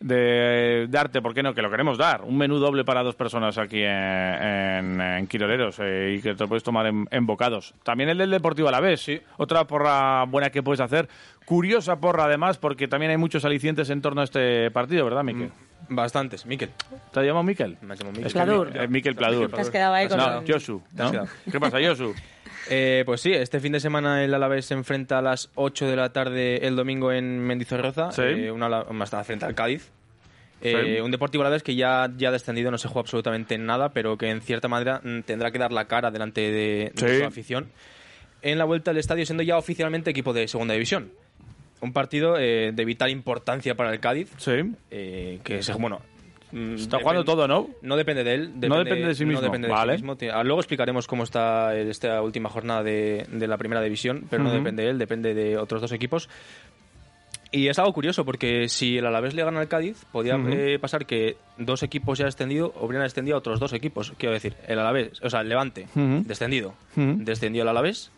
de 0.00 0.86
darte, 0.88 1.20
¿por 1.20 1.34
qué 1.34 1.42
no? 1.42 1.54
Que 1.54 1.60
lo 1.62 1.70
queremos 1.70 1.98
dar. 1.98 2.22
Un 2.22 2.38
menú 2.38 2.58
doble 2.58 2.84
para 2.84 3.02
dos 3.02 3.14
personas 3.14 3.58
aquí 3.58 3.82
en, 3.82 3.90
en, 3.90 5.00
en 5.00 5.26
Quiroleros 5.26 5.78
eh, 5.80 6.14
y 6.16 6.22
que 6.22 6.34
te 6.34 6.44
lo 6.44 6.48
puedes 6.48 6.62
tomar 6.62 6.86
en, 6.86 7.06
en 7.10 7.26
bocados. 7.26 7.74
También 7.82 8.10
el 8.10 8.18
del 8.18 8.30
Deportivo 8.30 8.68
a 8.68 8.72
la 8.72 8.80
vez, 8.80 9.00
sí. 9.00 9.20
Otra 9.36 9.66
porra 9.66 10.24
buena 10.24 10.50
que 10.50 10.62
puedes 10.62 10.80
hacer. 10.80 11.08
Curiosa 11.44 11.96
porra, 11.96 12.24
además, 12.24 12.56
porque 12.58 12.88
también 12.88 13.10
hay 13.10 13.18
muchos 13.18 13.44
alicientes 13.44 13.90
en 13.90 14.00
torno 14.00 14.22
a 14.22 14.24
este 14.24 14.70
partido, 14.70 15.04
¿verdad, 15.04 15.22
Miquel? 15.24 15.50
Bastantes, 15.90 16.46
Miquel. 16.46 16.70
¿Te 17.12 17.20
has 17.20 17.26
llamado 17.26 17.42
Miquel? 17.42 17.76
Me 17.82 17.94
llamo 17.94 18.10
Miquel. 18.12 18.26
Es 18.26 18.32
que 18.32 18.40
Pladur. 18.40 18.72
Mi- 18.72 18.78
eh, 18.78 18.88
Miquel 18.88 19.14
Pladur. 19.14 19.50
Te 19.50 19.60
has 19.60 19.68
quedado 19.70 19.92
ahí 19.94 20.08
con 20.08 20.16
No, 20.16 20.40
el- 20.40 20.50
Josu. 20.50 20.82
Te 20.96 21.02
has 21.02 21.06
¿no? 21.06 21.10
quedado. 21.12 21.28
¿Qué 21.52 21.60
pasa, 21.60 21.78
Josu? 21.86 22.14
Eh, 22.70 23.02
pues 23.04 23.20
sí, 23.20 23.30
este 23.30 23.60
fin 23.60 23.72
de 23.72 23.80
semana 23.80 24.24
el 24.24 24.32
Alavés 24.32 24.64
se 24.64 24.72
enfrenta 24.72 25.18
a 25.18 25.20
las 25.22 25.50
8 25.54 25.86
de 25.86 25.96
la 25.96 26.14
tarde 26.14 26.66
el 26.66 26.76
domingo 26.76 27.12
en 27.12 27.38
Mendizorroza, 27.40 28.10
Sí. 28.10 28.22
eh, 28.22 28.50
una 28.50 28.64
ala- 28.66 28.84
más 28.90 29.10
tarde 29.10 29.24
frente 29.24 29.44
al 29.44 29.54
Cádiz. 29.54 29.90
Eh, 30.62 30.94
Sí. 30.96 31.00
Un 31.02 31.10
Deportivo 31.10 31.42
Alavés 31.42 31.62
que 31.62 31.74
ya, 31.74 32.10
ya 32.16 32.30
ha 32.30 32.32
descendido, 32.32 32.70
no 32.70 32.78
se 32.78 32.88
juega 32.88 33.00
absolutamente 33.02 33.58
nada, 33.58 33.90
pero 33.90 34.16
que 34.16 34.30
en 34.30 34.40
cierta 34.40 34.66
manera 34.68 34.98
mm, 35.04 35.20
tendrá 35.26 35.50
que 35.50 35.58
dar 35.58 35.72
la 35.72 35.84
cara 35.84 36.10
delante 36.10 36.40
de, 36.40 36.90
de 36.94 37.08
Sí. 37.12 37.18
su 37.20 37.26
afición 37.26 37.68
en 38.40 38.56
la 38.56 38.64
vuelta 38.64 38.92
al 38.92 38.96
estadio, 38.96 39.26
siendo 39.26 39.42
ya 39.42 39.58
oficialmente 39.58 40.08
equipo 40.10 40.32
de 40.32 40.48
segunda 40.48 40.72
división. 40.72 41.10
Un 41.80 41.92
partido 41.92 42.36
eh, 42.38 42.72
de 42.72 42.84
vital 42.84 43.10
importancia 43.10 43.74
para 43.74 43.92
el 43.92 44.00
Cádiz, 44.00 44.30
Sí. 44.38 44.52
eh, 44.90 45.38
que 45.44 45.62
se, 45.62 45.72
bueno, 45.74 46.00
mm, 46.52 46.74
Está 46.76 46.98
jugando 46.98 47.24
todo, 47.24 47.46
¿no? 47.46 47.68
No 47.82 47.96
depende 47.96 48.24
de 48.24 48.34
él. 48.34 48.52
No 48.60 48.78
depende 48.78 49.08
de 49.08 49.14
sí 49.14 49.24
mismo, 49.26 49.40
No 49.40 49.46
depende 49.48 49.68
de 49.68 49.74
vale. 49.74 49.98
sí 49.98 50.02
mismo. 50.04 50.16
Luego 50.44 50.60
explicaremos 50.60 51.06
cómo 51.06 51.24
está 51.24 51.76
esta 51.76 52.22
última 52.22 52.48
jornada 52.48 52.82
de, 52.82 53.26
de 53.30 53.46
la 53.46 53.58
primera 53.58 53.82
división, 53.82 54.24
pero 54.30 54.42
no 54.42 54.50
depende 54.52 54.82
de 54.84 54.90
él, 54.90 54.98
depende 54.98 55.34
de 55.34 55.58
otros 55.58 55.80
dos 55.82 55.92
equipos. 55.92 56.28
Y 57.52 57.68
es 57.68 57.78
algo 57.78 57.92
curioso 57.92 58.24
porque 58.24 58.68
si 58.68 58.98
el 58.98 59.06
Alavés 59.06 59.32
le 59.34 59.44
gana 59.44 59.60
al 59.60 59.68
Cádiz, 59.68 60.04
podía 60.10 60.34
eh, 60.48 60.76
pasar 60.80 61.06
que 61.06 61.36
dos 61.56 61.84
equipos 61.84 62.18
ya 62.18 62.24
descendido 62.24 62.74
hubieran 62.80 63.04
descendido 63.06 63.36
a 63.36 63.38
otros 63.38 63.60
dos 63.60 63.72
equipos. 63.72 64.12
Quiero 64.18 64.32
decir, 64.32 64.54
el 64.66 64.78
Alavés, 64.80 65.22
o 65.22 65.30
sea, 65.30 65.40
el 65.42 65.48
Levante, 65.48 65.86
Ujú. 65.94 66.24
descendido, 66.26 66.74
Ujú. 66.96 67.14
descendió 67.18 67.62
el 67.62 67.68
Alavés 67.68 68.10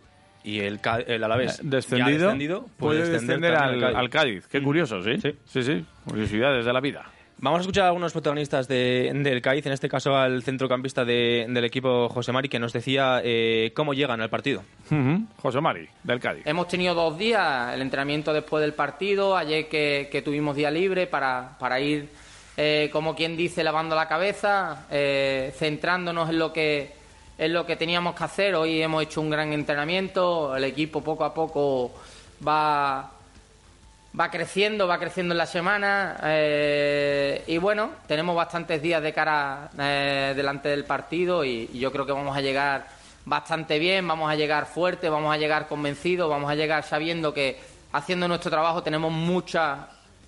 y 0.47 0.61
el, 0.61 0.81
Ca- 0.81 1.01
el 1.07 1.23
Alavés 1.23 1.59
ya 1.59 1.63
descendido, 1.65 2.27
descendido 2.29 2.67
puede 2.79 3.07
descender 3.09 3.55
al, 3.55 3.83
al 3.85 4.09
Cádiz. 4.09 4.47
Qué 4.47 4.63
curioso, 4.63 5.03
¿sí? 5.03 5.21
Sí. 5.21 5.33
Sí, 5.45 5.63
sí. 5.63 5.85
Curiosidades 6.07 6.65
de 6.65 6.73
la 6.73 6.81
vida. 6.81 7.05
Vamos 7.39 7.59
a 7.59 7.61
escuchar 7.61 7.85
a 7.85 7.89
algunos 7.89 8.13
protagonistas 8.15 8.67
de- 8.67 9.11
del 9.15 9.43
Cádiz, 9.43 9.67
en 9.67 9.73
este 9.73 9.91
caso 9.91 10.17
al 10.17 10.43
centrocampista 10.43 11.05
de- 11.05 11.45
del 11.47 11.65
equipo 11.67 12.09
José 12.09 12.33
Mari, 12.33 12.49
que 12.49 12.59
nos 12.59 12.73
decía 12.73 13.21
eh, 13.23 13.73
cómo 13.75 13.93
llegan 13.93 14.23
al 14.23 14.31
partido. 14.31 14.63
Ujú. 14.91 15.27
José 15.37 15.61
Mari, 15.61 15.87
del 16.03 16.19
Cádiz. 16.19 16.47
Hemos 16.47 16.67
tenido 16.69 16.95
dos 16.95 17.19
días, 17.19 17.75
el 17.75 17.83
entrenamiento 17.83 18.33
después 18.33 18.63
del 18.63 18.73
partido, 18.73 19.37
ayer 19.37 19.69
que, 19.69 20.09
que 20.11 20.23
tuvimos 20.23 20.57
día 20.57 20.71
libre 20.71 21.07
para, 21.07 21.59
para 21.59 21.79
ir, 21.79 22.09
eh, 22.57 22.89
como 22.91 23.15
quien 23.15 23.37
dice, 23.37 23.63
lavando 23.63 23.95
la 23.95 24.09
cabeza, 24.09 24.87
eh, 24.91 25.53
centrándonos 25.59 26.31
en 26.31 26.39
lo 26.39 26.55
que 26.55 26.91
en 27.39 27.53
lo 27.53 27.67
que 27.67 27.77
teníamos 27.77 28.15
que 28.15 28.25
hacer. 28.25 28.55
Hoy 28.55 28.83
hemos 28.83 29.03
hecho 29.03 29.21
un 29.21 29.31
gran 29.31 29.53
entrenamiento, 29.53 30.57
el 30.57 30.65
equipo 30.65 31.03
poco 31.03 31.25
a 31.25 31.35
poco 31.35 31.93
va 32.47 33.13
va 34.19 34.31
creciendo, 34.31 34.87
va 34.89 34.99
creciendo 34.99 35.35
en 35.35 35.39
la 35.39 35.47
semana 35.47 36.17
eh, 36.25 37.45
y 37.47 37.59
bueno, 37.59 37.91
tenemos 38.07 38.35
bastantes 38.35 38.81
días 38.81 39.03
de 39.03 39.13
cara 39.13 39.69
eh, 39.79 40.33
delante 40.35 40.71
del 40.71 40.85
partido 40.85 41.45
y, 41.45 41.69
yo 41.79 41.93
creo 41.93 42.07
que 42.07 42.13
vamos 42.13 42.37
a 42.37 42.41
llegar 42.41 42.87
bastante 43.27 43.79
bien, 43.79 44.09
vamos 44.09 44.31
a 44.31 44.35
llegar 44.35 44.67
fuerte, 44.67 45.11
vamos 45.11 45.35
a 45.35 45.37
llegar 45.37 45.69
convencidos, 45.69 46.31
vamos 46.31 46.51
a 46.51 46.55
llegar 46.55 46.85
sabiendo 46.85 47.35
que 47.35 47.59
haciendo 47.93 48.27
nuestro 48.27 48.51
trabajo 48.51 48.83
tenemos 48.83 49.13
muchas 49.13 49.81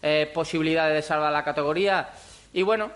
eh, 0.02 0.30
posibilidades 0.34 0.94
de 0.94 1.02
salvar 1.02 1.32
la 1.32 1.44
categoría 1.44 2.10
y 2.52 2.62
bueno, 2.62 2.90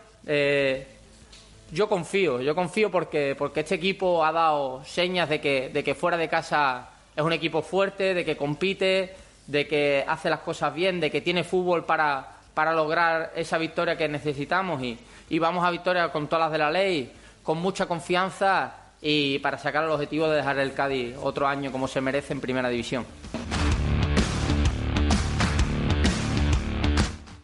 yo 1.72 1.88
confío, 1.88 2.42
yo 2.42 2.54
confío 2.54 2.90
porque, 2.90 3.34
porque 3.36 3.60
este 3.60 3.76
equipo 3.76 4.24
ha 4.24 4.30
dado 4.30 4.84
señas 4.84 5.28
de 5.28 5.40
que, 5.40 5.70
de 5.70 5.82
que 5.82 5.94
fuera 5.94 6.18
de 6.18 6.28
casa 6.28 6.90
es 7.16 7.24
un 7.24 7.32
equipo 7.32 7.62
fuerte, 7.62 8.12
de 8.12 8.26
que 8.26 8.36
compite, 8.36 9.16
de 9.46 9.66
que 9.66 10.04
hace 10.06 10.28
las 10.28 10.40
cosas 10.40 10.74
bien, 10.74 11.00
de 11.00 11.10
que 11.10 11.22
tiene 11.22 11.44
fútbol 11.44 11.86
para, 11.86 12.28
para 12.52 12.74
lograr 12.74 13.32
esa 13.34 13.56
victoria 13.56 13.96
que 13.96 14.06
necesitamos 14.06 14.82
y, 14.82 14.98
y 15.30 15.38
vamos 15.38 15.64
a 15.64 15.70
victoria 15.70 16.10
con 16.10 16.28
todas 16.28 16.44
las 16.46 16.52
de 16.52 16.58
la 16.58 16.70
ley, 16.70 17.10
con 17.42 17.56
mucha 17.56 17.86
confianza 17.86 18.74
y 19.00 19.38
para 19.38 19.56
sacar 19.56 19.84
el 19.84 19.90
objetivo 19.90 20.28
de 20.28 20.36
dejar 20.36 20.58
el 20.58 20.74
Cádiz 20.74 21.16
otro 21.22 21.48
año 21.48 21.72
como 21.72 21.88
se 21.88 22.02
merece 22.02 22.34
en 22.34 22.42
Primera 22.42 22.68
División. 22.68 23.06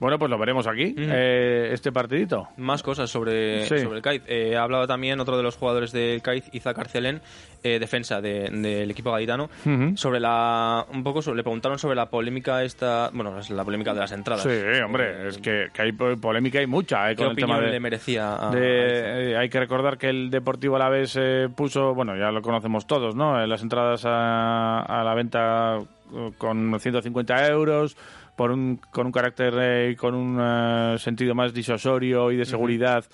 Bueno, 0.00 0.16
pues 0.18 0.30
lo 0.30 0.38
veremos 0.38 0.66
aquí, 0.68 0.94
eh, 0.96 1.70
este 1.72 1.90
partidito. 1.90 2.48
Más 2.56 2.84
cosas 2.84 3.10
sobre, 3.10 3.66
Sí. 3.66 3.80
sobre 3.80 3.96
el 3.96 4.02
Cádiz. 4.02 4.22
Eh, 4.28 4.56
ha 4.56 4.62
hablado 4.62 4.86
también 4.86 5.18
otro 5.18 5.36
de 5.36 5.42
los 5.42 5.56
jugadores 5.56 5.90
del 5.90 6.22
Cádiz, 6.22 6.44
Isaac 6.52 6.78
Arcelén, 6.78 7.20
eh, 7.64 7.80
defensa 7.80 8.20
de- 8.20 8.48
del 8.48 8.88
equipo 8.92 9.10
gaditano, 9.10 9.50
Ujú. 9.66 9.96
sobre 9.96 10.20
la 10.20 10.86
un 10.92 11.02
poco 11.02 11.20
sobre- 11.20 11.38
le 11.38 11.42
preguntaron 11.42 11.80
sobre 11.80 11.96
la 11.96 12.06
polémica 12.06 12.62
esta, 12.62 13.10
bueno, 13.12 13.34
la 13.50 13.64
polémica 13.64 13.92
de 13.92 13.98
las 13.98 14.12
entradas. 14.12 14.44
Sí, 14.44 14.80
hombre, 14.84 15.28
es 15.28 15.38
que, 15.38 15.66
que 15.74 15.82
hay 15.82 15.90
po- 15.90 16.16
polémica 16.20 16.62
y 16.62 16.68
mucha 16.68 17.10
eh, 17.10 17.16
¿Qué 17.16 17.22
con 17.24 17.30
el 17.32 17.36
tema 17.36 17.54
opinión 17.54 17.64
de, 17.66 17.72
le 17.72 17.80
merecía 17.80 18.48
a, 18.48 18.50
de- 18.54 18.60
a 18.60 19.20
eh, 19.20 19.36
hay 19.36 19.48
que 19.48 19.58
recordar 19.58 19.98
que 19.98 20.08
el 20.10 20.30
Deportivo 20.30 20.76
Alavés 20.76 21.16
eh, 21.20 21.48
puso, 21.52 21.92
bueno, 21.94 22.16
ya 22.16 22.30
lo 22.30 22.40
conocemos 22.40 22.86
todos, 22.86 23.16
¿no? 23.16 23.42
Eh, 23.42 23.48
Las 23.48 23.62
entradas 23.62 24.04
a, 24.04 24.80
a 24.82 25.02
la 25.02 25.14
venta 25.14 25.78
eh, 26.14 26.30
con 26.38 26.78
150 26.78 27.48
euros, 27.48 27.96
por 28.38 28.50
un, 28.52 28.80
con 28.92 29.04
un 29.06 29.12
carácter 29.12 29.52
eh, 29.60 29.90
y 29.92 29.96
con 29.96 30.14
un 30.14 30.38
eh, 30.40 30.94
sentido 30.98 31.34
más 31.34 31.52
disuasorio 31.52 32.32
y 32.32 32.36
de 32.36 32.46
seguridad 32.46 33.04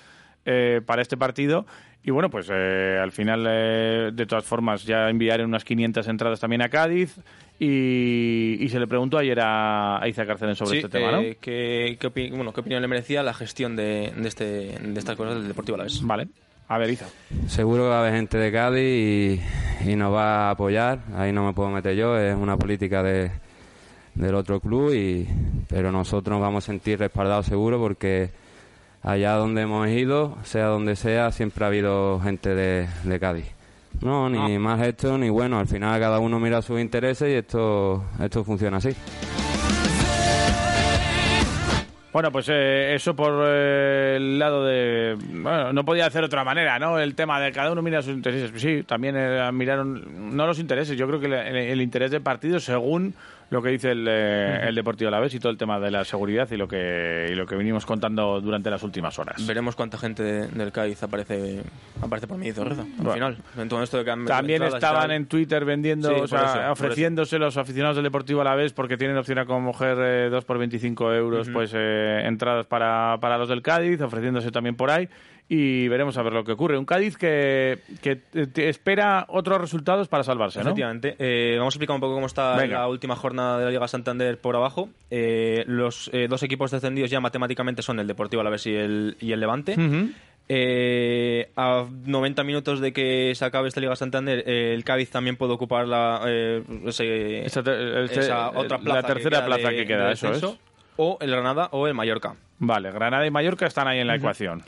eh, 0.44 0.80
para 0.86 1.02
este 1.02 1.16
partido. 1.16 1.66
Y 2.06 2.10
bueno, 2.10 2.28
pues 2.28 2.48
eh, 2.52 2.98
al 3.02 3.10
final, 3.12 3.46
eh, 3.48 4.10
de 4.12 4.26
todas 4.26 4.44
formas, 4.44 4.84
ya 4.84 5.08
enviaron 5.08 5.46
unas 5.46 5.64
500 5.64 6.06
entradas 6.06 6.38
también 6.38 6.60
a 6.60 6.68
Cádiz 6.68 7.16
y, 7.58 8.58
y 8.60 8.68
se 8.68 8.78
le 8.78 8.86
preguntó 8.86 9.16
ayer 9.16 9.40
a, 9.40 10.02
a 10.02 10.06
Isaac 10.08 10.36
sobre 10.54 10.70
Sí, 10.70 10.76
este 10.76 10.88
tema, 10.90 11.12
¿no? 11.12 11.20
eh, 11.20 11.38
¿qué, 11.40 11.96
qué 11.98 12.06
opi- 12.08 12.30
bueno, 12.36 12.52
¿Qué 12.52 12.60
opinión 12.60 12.82
le 12.82 12.88
merecía 12.88 13.22
la 13.22 13.32
gestión 13.32 13.74
de, 13.74 14.12
de, 14.14 14.28
este, 14.28 14.44
de 14.78 14.98
estas 14.98 15.16
cosas 15.16 15.36
del 15.36 15.48
Deportivo 15.48 15.76
Alavés? 15.76 16.02
Vale. 16.04 16.28
A 16.68 16.76
ver, 16.78 16.90
Isa. 16.90 17.06
Seguro 17.46 17.84
que 17.84 17.88
va 17.88 17.96
a 17.96 18.00
haber 18.00 18.14
gente 18.14 18.36
de 18.38 18.52
Cádiz 18.52 19.40
y, 19.84 19.90
y 19.90 19.96
nos 19.96 20.12
va 20.12 20.48
a 20.48 20.50
apoyar. 20.50 20.98
Ahí 21.16 21.32
no 21.32 21.46
me 21.46 21.52
puedo 21.54 21.70
meter 21.70 21.94
yo, 21.96 22.18
es 22.18 22.34
una 22.36 22.56
política 22.58 23.02
de, 23.02 23.30
del 24.14 24.34
otro 24.34 24.60
club, 24.60 24.92
y, 24.94 25.28
pero 25.68 25.90
nosotros 25.90 26.32
nos 26.32 26.40
vamos 26.40 26.64
a 26.64 26.66
sentir 26.66 26.98
respaldados 26.98 27.46
seguro 27.46 27.78
porque 27.78 28.30
allá 29.02 29.32
donde 29.34 29.62
hemos 29.62 29.88
ido, 29.88 30.36
sea 30.44 30.66
donde 30.66 30.96
sea, 30.96 31.30
siempre 31.32 31.64
ha 31.64 31.68
habido 31.68 32.20
gente 32.20 32.54
de, 32.54 32.88
de 33.04 33.20
Cádiz. 33.20 33.46
No, 34.00 34.28
ni 34.28 34.58
más 34.58 34.80
esto 34.82 35.16
ni 35.18 35.30
bueno, 35.30 35.58
al 35.58 35.68
final 35.68 36.00
cada 36.00 36.18
uno 36.18 36.40
mira 36.40 36.60
sus 36.62 36.80
intereses 36.80 37.28
y 37.28 37.34
esto, 37.34 38.04
esto 38.20 38.42
funciona 38.42 38.78
así. 38.78 38.90
Bueno, 42.12 42.30
pues 42.30 42.48
eh, 42.48 42.94
eso 42.94 43.16
por 43.16 43.44
eh, 43.44 44.14
el 44.16 44.38
lado 44.38 44.64
de... 44.64 45.16
Bueno, 45.18 45.72
no 45.72 45.84
podía 45.84 46.06
hacer 46.06 46.22
otra 46.22 46.44
manera, 46.44 46.78
¿no? 46.78 46.96
El 46.96 47.16
tema 47.16 47.40
de 47.40 47.50
cada 47.50 47.72
uno 47.72 47.82
mira 47.82 48.02
sus 48.02 48.14
intereses. 48.14 48.52
Sí, 48.60 48.84
también 48.84 49.16
eh, 49.18 49.50
miraron, 49.52 50.36
no 50.36 50.46
los 50.46 50.60
intereses, 50.60 50.96
yo 50.96 51.08
creo 51.08 51.18
que 51.18 51.26
el, 51.26 51.32
el 51.32 51.82
interés 51.82 52.12
del 52.12 52.22
partido 52.22 52.60
según 52.60 53.14
lo 53.50 53.62
que 53.62 53.68
dice 53.70 53.90
el, 53.92 54.06
eh, 54.08 54.68
el 54.68 54.74
Deportivo 54.74 55.08
Alavés 55.08 55.34
y 55.34 55.38
todo 55.38 55.50
el 55.52 55.58
tema 55.58 55.78
de 55.78 55.90
la 55.90 56.04
seguridad 56.04 56.48
y 56.50 56.56
lo 56.56 56.66
que 56.66 57.28
y 57.30 57.34
lo 57.34 57.46
que 57.46 57.54
venimos 57.56 57.86
contando 57.86 58.40
durante 58.40 58.70
las 58.70 58.82
últimas 58.82 59.18
horas. 59.18 59.46
Veremos 59.46 59.76
cuánta 59.76 59.96
gente 59.98 60.22
de- 60.22 60.46
del 60.48 60.72
Cádiz 60.72 61.02
aparece 61.02 61.62
aparece 62.02 62.26
por 62.26 62.38
Medizorroza 62.38 62.82
al 62.82 62.88
Bueno. 62.96 63.12
final. 63.12 63.36
En 63.58 63.68
todo 63.68 63.82
esto 63.82 63.98
de 63.98 64.04
que 64.04 64.10
han 64.10 64.20
metido 64.20 64.36
También 64.36 64.62
estaban 64.62 65.10
en 65.10 65.26
Twitter 65.26 65.64
vendiendo, 65.64 66.08
Sí, 66.08 66.14
o 66.14 66.18
por 66.20 66.28
sea, 66.28 66.62
eso, 66.62 66.72
ofreciéndose 66.72 67.38
los 67.38 67.56
aficionados 67.56 67.96
del 67.96 68.04
Deportivo 68.04 68.40
a 68.40 68.44
la 68.44 68.54
vez 68.54 68.72
porque 68.72 68.96
tienen 68.96 69.16
opción 69.16 69.38
a 69.38 69.46
coger 69.46 69.96
eh, 70.00 70.28
dos 70.30 70.44
por 70.44 70.58
25 70.58 71.12
euros, 71.12 71.48
pues 71.50 71.72
eh, 71.74 72.22
entradas 72.24 72.66
para, 72.66 73.18
para 73.20 73.38
los 73.38 73.48
del 73.48 73.62
Cádiz, 73.62 74.00
ofreciéndose 74.00 74.50
también 74.50 74.74
por 74.76 74.90
ahí. 74.90 75.08
Y 75.46 75.88
veremos 75.88 76.16
a 76.16 76.22
ver 76.22 76.32
lo 76.32 76.42
que 76.42 76.52
ocurre. 76.52 76.78
Un 76.78 76.86
Cádiz 76.86 77.18
que, 77.18 77.78
que 78.02 78.22
espera 78.68 79.26
otros 79.28 79.60
resultados 79.60 80.08
para 80.08 80.24
salvarse, 80.24 80.58
¿no? 80.60 80.70
Efectivamente. 80.70 81.16
Eh, 81.18 81.56
vamos 81.58 81.74
a 81.74 81.76
explicar 81.76 81.94
un 81.94 82.00
poco 82.00 82.14
cómo 82.14 82.26
está 82.26 82.56
Venga. 82.56 82.78
la 82.80 82.88
última 82.88 83.14
jornada 83.14 83.58
de 83.58 83.66
la 83.66 83.70
Liga 83.70 83.86
Santander 83.86 84.38
por 84.40 84.56
abajo. 84.56 84.88
Eh, 85.10 85.64
los 85.66 86.08
eh, 86.14 86.28
dos 86.28 86.42
equipos 86.42 86.70
descendidos 86.70 87.10
ya 87.10 87.20
matemáticamente 87.20 87.82
son 87.82 88.00
el 88.00 88.06
Deportivo 88.06 88.40
Alavés 88.40 88.66
y 88.66 88.74
el, 88.74 89.16
y 89.20 89.32
el 89.32 89.40
Levante. 89.40 89.76
Eh, 90.48 91.50
a 91.56 91.86
90 92.04 92.44
minutos 92.44 92.80
de 92.80 92.92
que 92.92 93.34
se 93.34 93.44
acabe 93.44 93.68
esta 93.68 93.80
Liga 93.80 93.96
Santander, 93.96 94.44
eh, 94.46 94.74
el 94.74 94.84
Cádiz 94.84 95.10
también 95.10 95.36
puede 95.36 95.52
ocupar 95.54 95.86
la, 95.88 96.20
eh, 96.26 96.62
ese- 96.86 97.44
Esa 97.46 97.62
te- 97.62 98.04
ese- 98.04 98.20
esa 98.20 98.50
otra 98.50 98.76
la 98.78 98.82
plaza 98.84 99.06
tercera 99.08 99.44
plaza 99.46 99.68
de- 99.70 99.76
que 99.76 99.86
queda, 99.86 100.06
de 100.08 100.12
eso 100.12 100.32
es. 100.32 100.44
O 100.96 101.18
el 101.20 101.30
Granada 101.30 101.68
o 101.72 101.86
el 101.88 101.94
Mallorca. 101.94 102.34
Vale, 102.58 102.90
Granada 102.92 103.26
y 103.26 103.30
Mallorca 103.30 103.66
están 103.66 103.88
ahí 103.88 103.98
en 104.00 104.06
la 104.06 104.16
ecuación. 104.16 104.62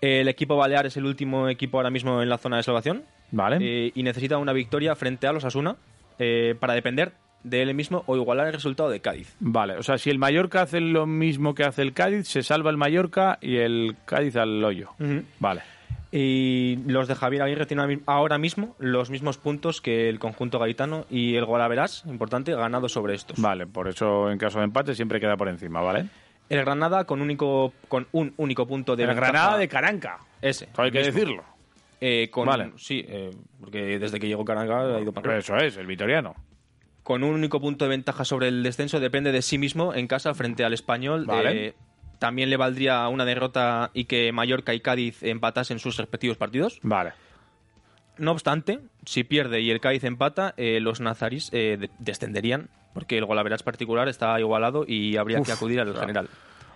El 0.00 0.28
equipo 0.28 0.56
Balear 0.56 0.86
es 0.86 0.96
el 0.96 1.04
último 1.06 1.48
equipo 1.48 1.78
ahora 1.78 1.90
mismo 1.90 2.22
en 2.22 2.28
la 2.28 2.38
zona 2.38 2.56
de 2.58 2.62
salvación. 2.62 3.02
Vale. 3.30 3.58
Eh, 3.60 3.92
y 3.94 4.02
necesita 4.02 4.38
una 4.38 4.52
victoria 4.52 4.94
frente 4.94 5.26
a 5.26 5.32
los 5.32 5.44
Asuna 5.44 5.76
eh, 6.18 6.54
para 6.58 6.74
depender 6.74 7.12
de 7.44 7.62
él 7.62 7.74
mismo 7.74 8.02
o 8.06 8.16
igualar 8.16 8.46
el 8.48 8.52
resultado 8.52 8.88
de 8.90 9.00
Cádiz. 9.00 9.36
Vale, 9.40 9.74
o 9.76 9.82
sea, 9.82 9.98
si 9.98 10.10
el 10.10 10.18
Mallorca 10.18 10.62
hace 10.62 10.80
lo 10.80 11.06
mismo 11.06 11.54
que 11.54 11.64
hace 11.64 11.82
el 11.82 11.92
Cádiz, 11.92 12.26
se 12.26 12.42
salva 12.42 12.70
el 12.70 12.76
Mallorca 12.76 13.38
y 13.40 13.56
el 13.56 13.96
Cádiz 14.04 14.36
al 14.36 14.62
hoyo. 14.64 14.90
Vale. 15.38 15.60
Y 16.10 16.78
los 16.86 17.06
de 17.06 17.14
Javier 17.14 17.42
Aguirre 17.42 17.66
tienen 17.66 17.82
ahora 17.84 17.94
mi- 17.96 18.02
ahora 18.06 18.38
mismo 18.38 18.74
los 18.78 19.10
mismos 19.10 19.36
puntos 19.36 19.82
que 19.82 20.08
el 20.08 20.18
conjunto 20.18 20.58
gaitano 20.58 21.04
y 21.10 21.34
el 21.36 21.44
Golaveras, 21.44 22.02
importante, 22.06 22.54
ganado 22.54 22.88
sobre 22.88 23.14
estos. 23.14 23.38
Vale, 23.40 23.66
por 23.66 23.88
eso 23.88 24.30
en 24.30 24.38
caso 24.38 24.58
de 24.58 24.64
empate 24.64 24.94
siempre 24.94 25.20
queda 25.20 25.36
por 25.36 25.48
encima, 25.48 25.80
¿vale? 25.82 26.06
El 26.48 26.60
Granada 26.64 27.04
con, 27.04 27.20
único, 27.20 27.72
con 27.88 28.06
un 28.12 28.32
único 28.36 28.66
punto 28.66 28.96
de 28.96 29.02
El 29.04 29.08
ventaja. 29.10 29.32
Granada 29.32 29.58
de 29.58 29.68
Caranca. 29.68 30.18
Ese. 30.40 30.68
Hay 30.76 30.90
que 30.90 31.02
decirlo. 31.02 31.44
Eh, 32.00 32.28
con, 32.30 32.46
Vale. 32.46 32.72
Sí, 32.76 33.04
eh, 33.08 33.30
porque 33.60 33.98
desde 33.98 34.18
que 34.20 34.28
llegó 34.28 34.44
Caranca 34.44 34.96
ha 34.96 35.00
ido 35.00 35.12
para. 35.12 35.36
Eso 35.38 35.56
es, 35.56 35.76
el 35.76 35.86
vitoriano. 35.86 36.34
con 37.02 37.24
un 37.24 37.34
único 37.34 37.60
punto 37.60 37.84
de 37.86 37.88
ventaja 37.90 38.24
sobre 38.24 38.48
el 38.48 38.62
descenso, 38.62 39.00
depende 39.00 39.32
de 39.32 39.42
sí 39.42 39.58
mismo 39.58 39.94
en 39.94 40.06
casa 40.06 40.34
frente 40.34 40.64
al 40.64 40.72
español. 40.74 41.24
Vale. 41.26 41.66
Eh, 41.68 41.74
también 42.18 42.50
le 42.50 42.56
valdría 42.56 43.06
una 43.08 43.24
derrota 43.24 43.90
y 43.94 44.04
que 44.04 44.30
Mallorca 44.32 44.74
y 44.74 44.80
Cádiz 44.80 45.22
empatasen 45.22 45.78
sus 45.78 45.96
respectivos 45.96 46.36
partidos. 46.36 46.80
Vale. 46.82 47.12
No 48.18 48.32
obstante, 48.32 48.80
si 49.04 49.22
pierde 49.24 49.60
y 49.60 49.70
el 49.70 49.80
Cádiz 49.80 50.02
empata, 50.04 50.52
eh, 50.56 50.80
los 50.80 51.00
nazarís 51.00 51.50
eh, 51.52 51.76
de- 51.78 51.90
descenderían, 52.00 52.68
porque 52.92 53.18
el 53.18 53.24
golaveras 53.24 53.62
particular 53.62 54.08
está 54.08 54.38
igualado 54.40 54.84
y 54.86 55.16
habría 55.16 55.40
Uf, 55.40 55.46
que 55.46 55.52
acudir 55.52 55.80
al 55.80 55.94
general. 55.96 56.28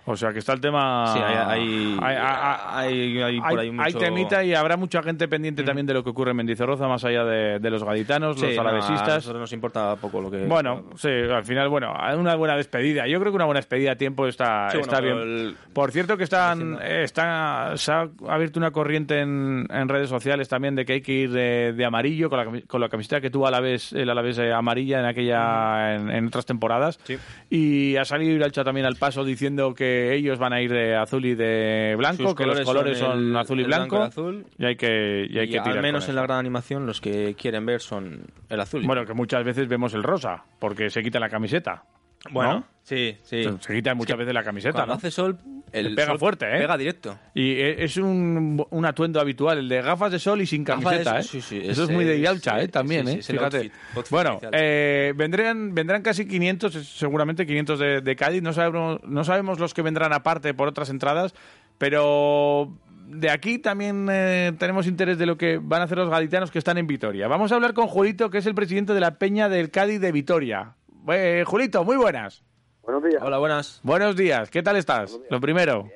O 0.05 0.17
sea, 0.17 0.33
que 0.33 0.39
está 0.39 0.51
el 0.53 0.59
tema... 0.59 1.07
Sí, 1.13 1.19
hay- 1.19 1.35
hay- 1.35 1.97
hay, 2.01 2.15
hay- 2.17 3.21
hay- 3.21 3.21
hay 3.21 3.39
por 3.39 3.59
ahí 3.59 3.67
hay 3.67 3.71
mucho- 3.71 3.97
temita 3.99 4.43
y 4.43 4.53
habrá 4.53 4.75
mucha 4.75 5.01
gente 5.01 5.27
pendiente 5.29 5.63
también 5.63 5.85
de 5.87 5.93
lo 5.93 6.03
que 6.03 6.09
ocurre 6.09 6.31
en 6.31 6.37
Mendizorroza, 6.37 6.87
más 6.89 7.03
allá 7.05 7.23
de, 7.23 7.59
de 7.59 7.69
los 7.69 7.83
gaditanos, 7.83 8.37
Sí, 8.39 8.47
los 8.47 8.55
no, 8.55 8.61
a 8.61 8.65
alavesistas. 8.69 9.15
nosotros 9.15 9.39
nos 9.41 9.53
importa 9.53 9.95
poco 9.95 10.21
lo 10.21 10.29
que... 10.29 10.45
Bueno, 10.45 10.85
sí, 10.97 11.07
al 11.09 11.45
final, 11.45 11.69
bueno, 11.69 11.93
una 12.17 12.35
buena 12.35 12.57
despedida. 12.57 13.07
Yo 13.07 13.17
creo 13.19 13.31
que 13.31 13.35
una 13.37 13.45
buena 13.45 13.59
despedida 13.59 13.93
a 13.93 13.95
tiempo 13.95 14.27
está, 14.27 14.69
Sí, 14.71 14.79
está 14.79 14.99
bien. 14.99 15.17
el- 15.17 15.55
Por 15.73 15.91
cierto 15.91 16.17
que 16.17 16.25
están, 16.25 16.79
está, 16.81 17.71
se 17.75 17.91
ha 17.91 18.09
abierto 18.27 18.59
una 18.59 18.71
corriente 18.71 19.21
en, 19.21 19.67
en 19.69 19.87
redes 19.87 20.09
sociales 20.09 20.49
también 20.49 20.75
de 20.75 20.83
que 20.85 20.93
hay 20.93 21.01
que 21.01 21.13
ir 21.13 21.31
de, 21.31 21.71
de 21.73 21.85
amarillo 21.85 22.29
con 22.29 22.39
la, 22.39 22.61
con 22.67 22.81
la 22.81 22.89
camiseta 22.89 23.21
que 23.21 23.29
tuvo 23.29 23.47
Alavés, 23.47 23.93
el 23.93 24.09
Alavés 24.09 24.37
eh, 24.39 24.51
amarilla 24.51 24.99
en 24.99 25.05
aquella 25.05 25.95
en, 25.95 26.09
en 26.11 26.27
otras 26.27 26.45
temporadas. 26.45 26.99
Sí. 27.03 27.17
Y 27.49 27.95
ha 27.95 28.03
salido 28.05 28.33
Iralcha 28.35 28.63
también 28.65 28.85
al 28.85 28.95
paso 28.97 29.23
diciendo 29.23 29.73
que 29.73 29.92
ellos 30.15 30.39
van 30.39 30.53
a 30.53 30.61
ir 30.61 30.71
de 30.71 30.95
azul 30.95 31.25
y 31.25 31.35
de 31.35 31.95
blanco, 31.97 32.23
Sus 32.23 32.35
que 32.35 32.45
los 32.45 32.61
colores 32.61 32.97
son, 32.97 33.19
el- 33.29 33.35
azul 33.37 33.59
y 33.59 33.63
blanco. 33.63 33.97
y 33.97 34.01
azul. 34.01 34.45
Y 34.57 34.65
hay 34.65 34.75
que, 34.75 35.27
y 35.29 35.37
hay 35.37 35.45
Y 35.45 35.51
que 35.51 35.59
tirar 35.59 35.77
al 35.77 35.81
menos 35.81 36.03
en 36.05 36.09
eso. 36.11 36.15
la 36.15 36.21
gran 36.23 36.39
animación 36.39 36.85
los 36.85 36.99
que 37.01 37.35
quieren 37.35 37.65
ver 37.65 37.81
son 37.81 38.21
el 38.49 38.59
azul. 38.59 38.83
Bueno, 38.85 39.05
que 39.05 39.13
muchas 39.13 39.43
veces 39.43 39.67
vemos 39.67 39.93
el 39.93 40.03
rosa, 40.03 40.43
porque 40.59 40.89
se 40.89 41.01
quita 41.01 41.19
la 41.19 41.29
camiseta. 41.29 41.83
Bueno, 42.31 42.53
¿no? 42.53 42.63
sí, 42.83 43.17
sí. 43.23 43.43
Se, 43.43 43.51
se 43.59 43.73
quita 43.75 43.93
muchas 43.95 44.17
veces 44.17 44.33
la 44.33 44.43
camiseta, 44.43 44.73
Cuando 44.73 44.93
¿no? 44.93 44.97
hace 44.97 45.11
sol, 45.11 45.37
el 45.73 45.93
Pega 45.95 46.07
sol 46.07 46.19
fuerte, 46.19 46.45
¿eh? 46.45 46.59
Pega 46.59 46.77
directo. 46.77 47.17
Y 47.33 47.51
e- 47.53 47.83
es 47.83 47.97
un, 47.97 48.65
un 48.69 48.85
atuendo 48.85 49.19
habitual, 49.19 49.57
el 49.57 49.67
de 49.67 49.81
gafas 49.81 50.11
de 50.11 50.19
sol 50.19 50.41
y 50.41 50.45
sin 50.45 50.63
camiseta, 50.63 51.11
sol, 51.11 51.19
¿eh? 51.19 51.23
sí, 51.23 51.41
sí, 51.41 51.57
Eso 51.57 51.83
es, 51.83 51.89
es- 51.89 51.95
muy 51.95 52.05
de 52.05 52.17
sí, 52.17 52.49
¿eh? 52.59 52.67
También, 52.69 53.07
sí, 53.07 53.21
sí, 53.21 53.31
¿eh? 53.33 53.35
Fíjate. 53.35 53.57
outfit, 53.57 53.73
outfit 53.95 54.11
bueno, 54.11 54.39
eh, 54.53 55.13
vendrán, 55.15 55.73
vendrán 55.75 56.01
casi 56.01 56.25
500, 56.25 56.75
es- 56.75 56.87
seguramente 56.87 57.45
500 57.45 57.79
de, 57.79 58.01
de 58.01 58.15
Cádiz. 58.15 58.41
No 58.41 58.53
sabemos, 58.53 58.99
no 59.03 59.23
sabemos 59.23 59.59
los 59.59 59.73
que 59.73 59.81
vendrán 59.81 60.13
aparte 60.13 60.53
por 60.53 60.67
otras 60.69 60.89
entradas, 60.89 61.33
pero 61.77 62.77
de 63.07 63.29
aquí 63.29 63.59
también 63.59 64.07
eh, 64.09 64.53
tenemos 64.57 64.87
interés 64.87 65.17
de 65.17 65.25
lo 65.25 65.37
que 65.37 65.59
van 65.61 65.81
a 65.81 65.85
hacer 65.85 65.97
los 65.97 66.09
gaditanos 66.09 66.51
que 66.51 66.59
están 66.59 66.77
en 66.77 66.87
Vitoria. 66.87 67.27
Vamos 67.27 67.51
a 67.51 67.55
hablar 67.55 67.73
con 67.73 67.87
Julito, 67.87 68.29
que 68.29 68.37
es 68.37 68.45
el 68.45 68.55
presidente 68.55 68.93
de 68.93 68.99
la 69.01 69.17
Peña 69.19 69.49
del 69.49 69.69
Cádiz 69.71 69.99
de 69.99 70.11
Vitoria. 70.11 70.75
Eh, 71.09 71.43
Julito, 71.45 71.83
muy 71.83 71.97
buenas. 71.97 72.43
Buenos 72.83 73.03
días. 73.03 73.21
Hola, 73.21 73.37
buenas. 73.37 73.79
Buenos 73.83 74.15
días, 74.15 74.49
¿qué 74.49 74.61
tal 74.63 74.75
estás? 74.77 75.19
Lo 75.29 75.39
primero, 75.39 75.89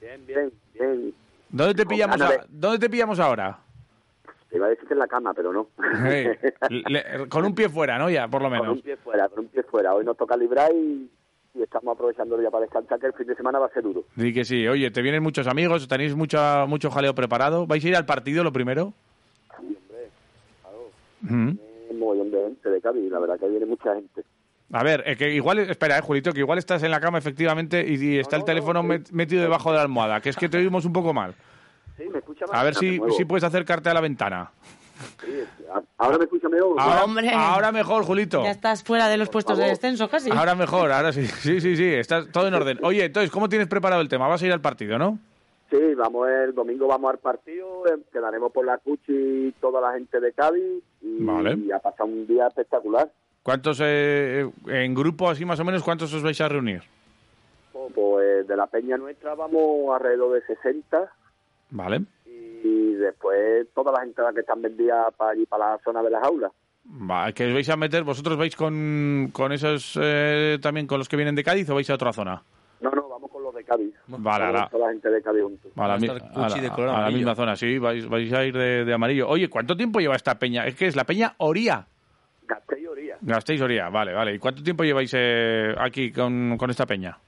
Bien, 0.00 0.26
bien, 0.26 0.52
bien. 0.74 1.14
¿dónde 1.48 1.74
te 1.74 1.84
Con 1.84 1.88
pillamos, 1.90 2.20
a- 2.20 2.46
¿dónde 2.48 2.78
te 2.78 2.88
pillamos 2.90 3.18
ahora? 3.20 3.58
Te 4.48 4.56
iba 4.56 4.66
a 4.66 4.70
decir 4.70 4.86
que 4.88 4.94
en 4.94 5.00
la 5.00 5.06
cama, 5.08 5.34
pero 5.34 5.52
no. 5.52 5.68
Hey, 6.04 6.28
le- 6.88 7.28
con 7.28 7.44
un 7.44 7.54
pie 7.54 7.68
fuera, 7.68 7.98
¿no? 7.98 8.08
Ya, 8.08 8.28
por 8.28 8.40
lo 8.42 8.48
Con 8.48 8.58
menos. 8.58 8.76
un 8.76 8.82
pie 8.82 8.96
fuera, 8.96 9.28
con 9.28 9.40
un 9.40 9.48
pie 9.48 9.62
fuera. 9.64 9.94
Hoy 9.94 10.04
nos 10.04 10.16
toca 10.16 10.36
librar 10.36 10.72
y, 10.72 11.10
y 11.54 11.62
estamos 11.62 11.94
aprovechando 11.94 12.36
día 12.38 12.50
para 12.50 12.62
descansar, 12.62 12.98
que 12.98 13.06
el 13.08 13.12
fin 13.12 13.26
de 13.26 13.34
semana 13.34 13.58
va 13.58 13.66
a 13.66 13.70
ser 13.70 13.82
duro. 13.82 14.04
Di 14.16 14.32
que 14.32 14.44
sí. 14.44 14.66
Oye, 14.66 14.90
te 14.90 15.02
vienen 15.02 15.22
muchos 15.22 15.46
amigos, 15.46 15.86
tenéis 15.86 16.14
mucha, 16.14 16.64
mucho 16.66 16.90
jaleo 16.90 17.14
preparado. 17.14 17.66
¿Vais 17.66 17.84
a 17.84 17.88
ir 17.88 17.96
al 17.96 18.06
partido 18.06 18.42
lo 18.42 18.52
primero? 18.52 18.94
Sí, 19.60 19.76
hombre, 19.76 20.08
claro. 20.62 20.78
Hay 21.28 21.90
Un 21.90 21.98
mogollón 21.98 22.30
de 22.30 22.40
gente 22.44 22.70
de 22.70 22.80
Cádiz, 22.80 23.10
la 23.10 23.18
verdad 23.18 23.38
que 23.38 23.48
viene 23.48 23.66
mucha 23.66 23.94
gente. 23.94 24.22
A 24.72 24.82
ver, 24.82 25.02
eh, 25.06 25.16
que 25.16 25.32
igual, 25.32 25.58
espera, 25.60 25.96
eh, 25.98 26.02
Julito, 26.02 26.32
que 26.32 26.40
igual 26.40 26.58
estás 26.58 26.82
en 26.82 26.90
la 26.90 27.00
cama 27.00 27.18
efectivamente 27.18 27.84
y, 27.86 27.94
y 28.14 28.18
está 28.18 28.36
el 28.36 28.44
teléfono 28.44 28.82
met- 28.82 29.10
metido 29.12 29.40
debajo 29.42 29.70
de 29.70 29.76
la 29.76 29.82
almohada, 29.82 30.20
que 30.20 30.28
es 30.28 30.36
que 30.36 30.48
te 30.48 30.58
oímos 30.58 30.84
un 30.84 30.92
poco 30.92 31.14
mal. 31.14 31.34
Sí, 31.96 32.04
me 32.12 32.18
escucha 32.18 32.46
más. 32.46 32.54
A 32.56 32.62
ver 32.64 32.74
si, 32.74 33.00
si 33.16 33.24
puedes 33.24 33.44
acercarte 33.44 33.88
a 33.88 33.94
la 33.94 34.00
ventana. 34.02 34.50
Sí, 35.24 35.44
ahora 35.96 36.18
me 36.18 36.24
escucha 36.24 36.48
mejor. 36.48 36.76
Ahora, 36.78 37.04
Hombre. 37.04 37.30
ahora 37.32 37.72
mejor, 37.72 38.04
Julito. 38.04 38.42
Ya 38.42 38.50
estás 38.50 38.82
fuera 38.82 39.08
de 39.08 39.16
los 39.16 39.28
puestos 39.30 39.56
de 39.56 39.64
descenso 39.66 40.08
casi. 40.08 40.30
Ahora 40.30 40.54
mejor, 40.54 40.90
ahora 40.92 41.12
sí. 41.12 41.24
Sí, 41.26 41.60
sí, 41.60 41.76
sí, 41.76 41.84
estás 41.94 42.30
todo 42.32 42.48
en 42.48 42.54
orden. 42.54 42.78
Oye, 42.82 43.04
entonces, 43.04 43.30
¿cómo 43.30 43.48
tienes 43.48 43.68
preparado 43.68 44.02
el 44.02 44.08
tema? 44.08 44.26
Vas 44.28 44.42
a 44.42 44.46
ir 44.46 44.52
al 44.52 44.60
partido, 44.60 44.98
¿no? 44.98 45.18
Sí, 45.70 45.76
vamos 45.96 46.28
el 46.28 46.54
domingo 46.54 46.86
vamos 46.88 47.10
al 47.12 47.18
partido, 47.18 47.86
eh, 47.86 47.98
quedaremos 48.12 48.50
por 48.52 48.64
la 48.64 48.78
Cuchi 48.78 49.54
toda 49.60 49.80
la 49.82 49.92
gente 49.92 50.18
de 50.18 50.32
Cádiz 50.32 50.82
y, 51.02 51.22
Vale. 51.24 51.56
y 51.58 51.70
a 51.72 51.78
pasar 51.78 52.06
un 52.06 52.26
día 52.26 52.46
espectacular. 52.48 53.10
¿Cuántos, 53.42 53.80
eh, 53.82 54.48
en 54.66 54.94
grupo 54.94 55.30
así 55.30 55.44
más 55.44 55.58
o 55.60 55.64
menos, 55.64 55.82
cuántos 55.82 56.12
os 56.12 56.22
vais 56.22 56.40
a 56.40 56.48
reunir? 56.48 56.82
Pues, 57.72 57.92
Pues 57.94 58.46
de 58.48 58.56
la 58.56 58.66
peña 58.66 58.96
nuestra 58.96 59.34
vamos 59.34 59.94
alrededor 59.94 60.34
de 60.34 60.42
60 60.46 61.10
Vale. 61.70 62.02
y 62.26 62.92
después 62.94 63.66
toda 63.74 63.92
la 63.92 64.00
gente 64.00 64.20
que 64.34 64.40
están 64.40 64.60
vendida 64.62 65.08
para 65.16 65.30
allí, 65.32 65.46
para 65.46 65.70
la 65.72 65.78
zona 65.82 66.02
de 66.02 66.10
las 66.10 66.22
aulas. 66.24 66.52
Va, 67.10 67.32
¿Que 67.32 67.46
os 67.46 67.54
vais 67.54 67.68
a 67.70 67.76
meter? 67.76 68.02
¿Vosotros 68.02 68.36
vais 68.38 68.54
con, 68.56 69.30
con 69.32 69.52
esos 69.52 69.98
eh, 70.00 70.58
también 70.62 70.86
con 70.86 70.98
los 70.98 71.08
que 71.08 71.16
vienen 71.16 71.34
de 71.34 71.44
Cádiz 71.44 71.68
o 71.70 71.74
vais 71.74 71.88
a 71.90 71.94
otra 71.94 72.12
zona? 72.12 72.42
No, 72.80 72.90
no, 72.90 73.08
vamos 73.08 73.30
con 73.30 73.42
los 73.42 73.54
de 73.54 73.64
Cádiz. 73.64 73.94
Vale, 74.06 74.44
Vamos 74.44 74.56
ahora- 74.56 74.68
toda 74.70 74.86
la 74.86 74.92
gente 74.92 75.10
de 75.10 75.22
Cádiz 75.22 75.42
juntos. 75.42 75.72
A 75.76 75.86
la, 75.86 75.94
a 75.94 75.96
a 76.46 76.48
la- 76.48 76.60
de 76.60 76.70
color 76.70 76.88
a 76.90 77.02
la 77.02 77.10
misma 77.10 77.34
zona, 77.34 77.56
sí, 77.56 77.78
vais, 77.78 78.08
vais 78.08 78.32
a 78.32 78.44
ir 78.44 78.56
de, 78.56 78.84
de 78.84 78.92
amarillo. 78.94 79.28
Oye, 79.28 79.48
¿cuánto 79.50 79.76
tiempo 79.76 80.00
lleva 80.00 80.16
esta 80.16 80.38
peña? 80.38 80.66
Es 80.66 80.74
que 80.76 80.86
es 80.86 80.96
la 80.96 81.04
peña 81.04 81.34
Oría. 81.38 81.86
Gasteiz 83.20 83.60
Oría. 83.60 83.88
Vale, 83.88 84.12
vale. 84.12 84.34
¿Y 84.34 84.38
cuánto 84.38 84.62
tiempo 84.62 84.84
lleváis 84.84 85.12
eh, 85.14 85.74
aquí 85.78 86.12
con, 86.12 86.56
con 86.56 86.70
esta 86.70 86.86
peña? 86.86 87.18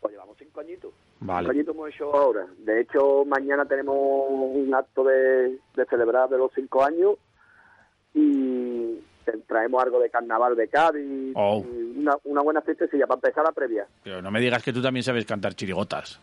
Pues 0.00 0.12
llevamos 0.12 0.36
cinco 0.38 0.60
añitos. 0.60 0.92
Vale. 1.20 1.46
Cinco 1.46 1.50
añitos 1.52 1.74
hemos 1.74 1.88
hecho 1.88 2.16
ahora. 2.16 2.46
De 2.58 2.80
hecho, 2.80 3.24
mañana 3.24 3.64
tenemos 3.64 3.96
un 3.96 4.74
acto 4.74 5.04
de, 5.04 5.58
de 5.74 5.84
celebrar 5.88 6.28
de 6.28 6.38
los 6.38 6.52
cinco 6.54 6.84
años 6.84 7.16
y 8.14 8.98
traemos 9.46 9.82
algo 9.82 10.00
de 10.00 10.10
carnaval 10.10 10.56
de 10.56 10.68
Cádiz. 10.68 11.32
Oh. 11.34 11.64
y 11.64 11.98
una, 11.98 12.16
una 12.24 12.42
buena 12.42 12.60
fiestecilla 12.62 13.06
para 13.06 13.18
empezar 13.18 13.44
la 13.44 13.52
previa. 13.52 13.86
Pero 14.02 14.22
no 14.22 14.30
me 14.30 14.40
digas 14.40 14.62
que 14.62 14.72
tú 14.72 14.80
también 14.80 15.02
sabes 15.02 15.26
cantar 15.26 15.54
chirigotas. 15.54 16.20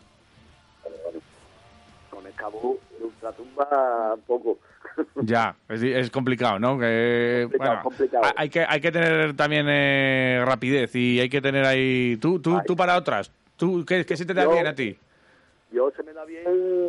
Con 2.09 2.25
el 2.25 2.33
cabo 2.33 2.77
de 2.97 3.05
ultratumba, 3.05 4.15
poco. 4.25 4.59
Ya, 5.21 5.55
es, 5.69 5.81
es 5.83 6.09
complicado, 6.11 6.59
¿no? 6.59 6.77
Que, 6.79 7.41
Complicado, 7.43 7.69
bueno, 7.71 7.83
complicado. 7.83 8.23
Hay, 8.35 8.49
que, 8.49 8.65
hay 8.67 8.79
que 8.81 8.91
tener 8.91 9.35
también 9.35 9.65
eh, 9.69 10.43
rapidez 10.45 10.95
y 10.95 11.19
hay 11.19 11.29
que 11.29 11.41
tener 11.41 11.65
ahí... 11.65 12.17
Tú, 12.17 12.39
tú, 12.39 12.59
tú 12.65 12.75
para 12.75 12.95
otras. 12.97 13.31
¿Tú, 13.57 13.83
qué, 13.85 14.05
qué 14.05 14.15
se 14.17 14.25
te 14.25 14.33
da 14.33 14.43
Yo- 14.43 14.51
bien 14.53 14.67
a 14.67 14.75
ti? 14.75 14.97
Yo 15.71 15.91
se 15.91 16.03
me 16.03 16.13
da 16.13 16.23
bien 16.23 16.45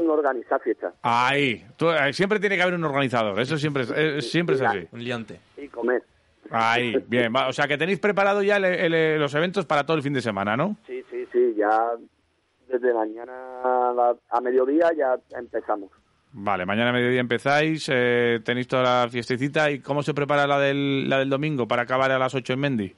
organizar 0.09 0.61
fiestas 0.61 0.95
Ahí. 1.03 1.65
Tú, 1.77 1.91
eh, 1.91 2.13
siempre 2.13 2.39
tiene 2.39 2.55
que 2.57 2.63
haber 2.63 2.75
un 2.75 2.85
organizador. 2.85 3.41
Eso 3.41 3.59
siempre 3.59 3.83
es, 3.83 3.93
eh, 3.97 4.23
siempre 4.23 4.55
es 4.55 4.61
así. 4.63 4.87
Un 4.93 5.03
liante. 5.03 5.41
y 5.57 5.67
comer. 5.69 6.03
Ahí, 6.51 6.95
bien. 7.09 7.35
O 7.35 7.53
sea, 7.53 7.67
que 7.67 7.77
tenéis 7.77 7.99
preparado 7.99 8.43
ya 8.43 8.59
el- 8.59 8.65
el- 8.95 9.19
los 9.19 9.35
eventos 9.35 9.67
para 9.67 9.85
todo 9.85 9.97
el 9.97 10.03
fin 10.05 10.13
de 10.13 10.21
semana, 10.23 10.57
¿no? 10.57 10.77
Sí, 10.87 11.03
sí, 11.11 11.27
sí, 11.33 11.55
ya 11.57 11.91
desde 12.69 12.95
mañana 12.95 13.33
a, 13.65 13.93
la- 13.97 14.17
a 14.31 14.41
mediodía 14.41 14.91
ya 14.97 15.17
empezamos. 15.37 15.91
Vale, 16.39 16.67
mañana 16.67 16.91
a 16.91 16.93
mediodía 16.93 17.21
empezáis, 17.21 17.89
eh, 17.91 18.41
tenéis 18.45 18.69
toda 18.69 18.83
la 19.05 19.09
fiestecita. 19.11 19.71
¿Y 19.71 19.81
cómo 19.81 20.03
se 20.03 20.13
prepara 20.13 20.47
la 20.47 20.59
del, 20.61 21.09
la 21.09 21.19
del 21.19 21.31
domingo 21.31 21.67
para 21.67 21.83
acabar 21.83 22.11
a 22.13 22.19
las 22.19 22.35
8 22.35 22.53
en 22.53 22.61
Mendy? 22.61 22.95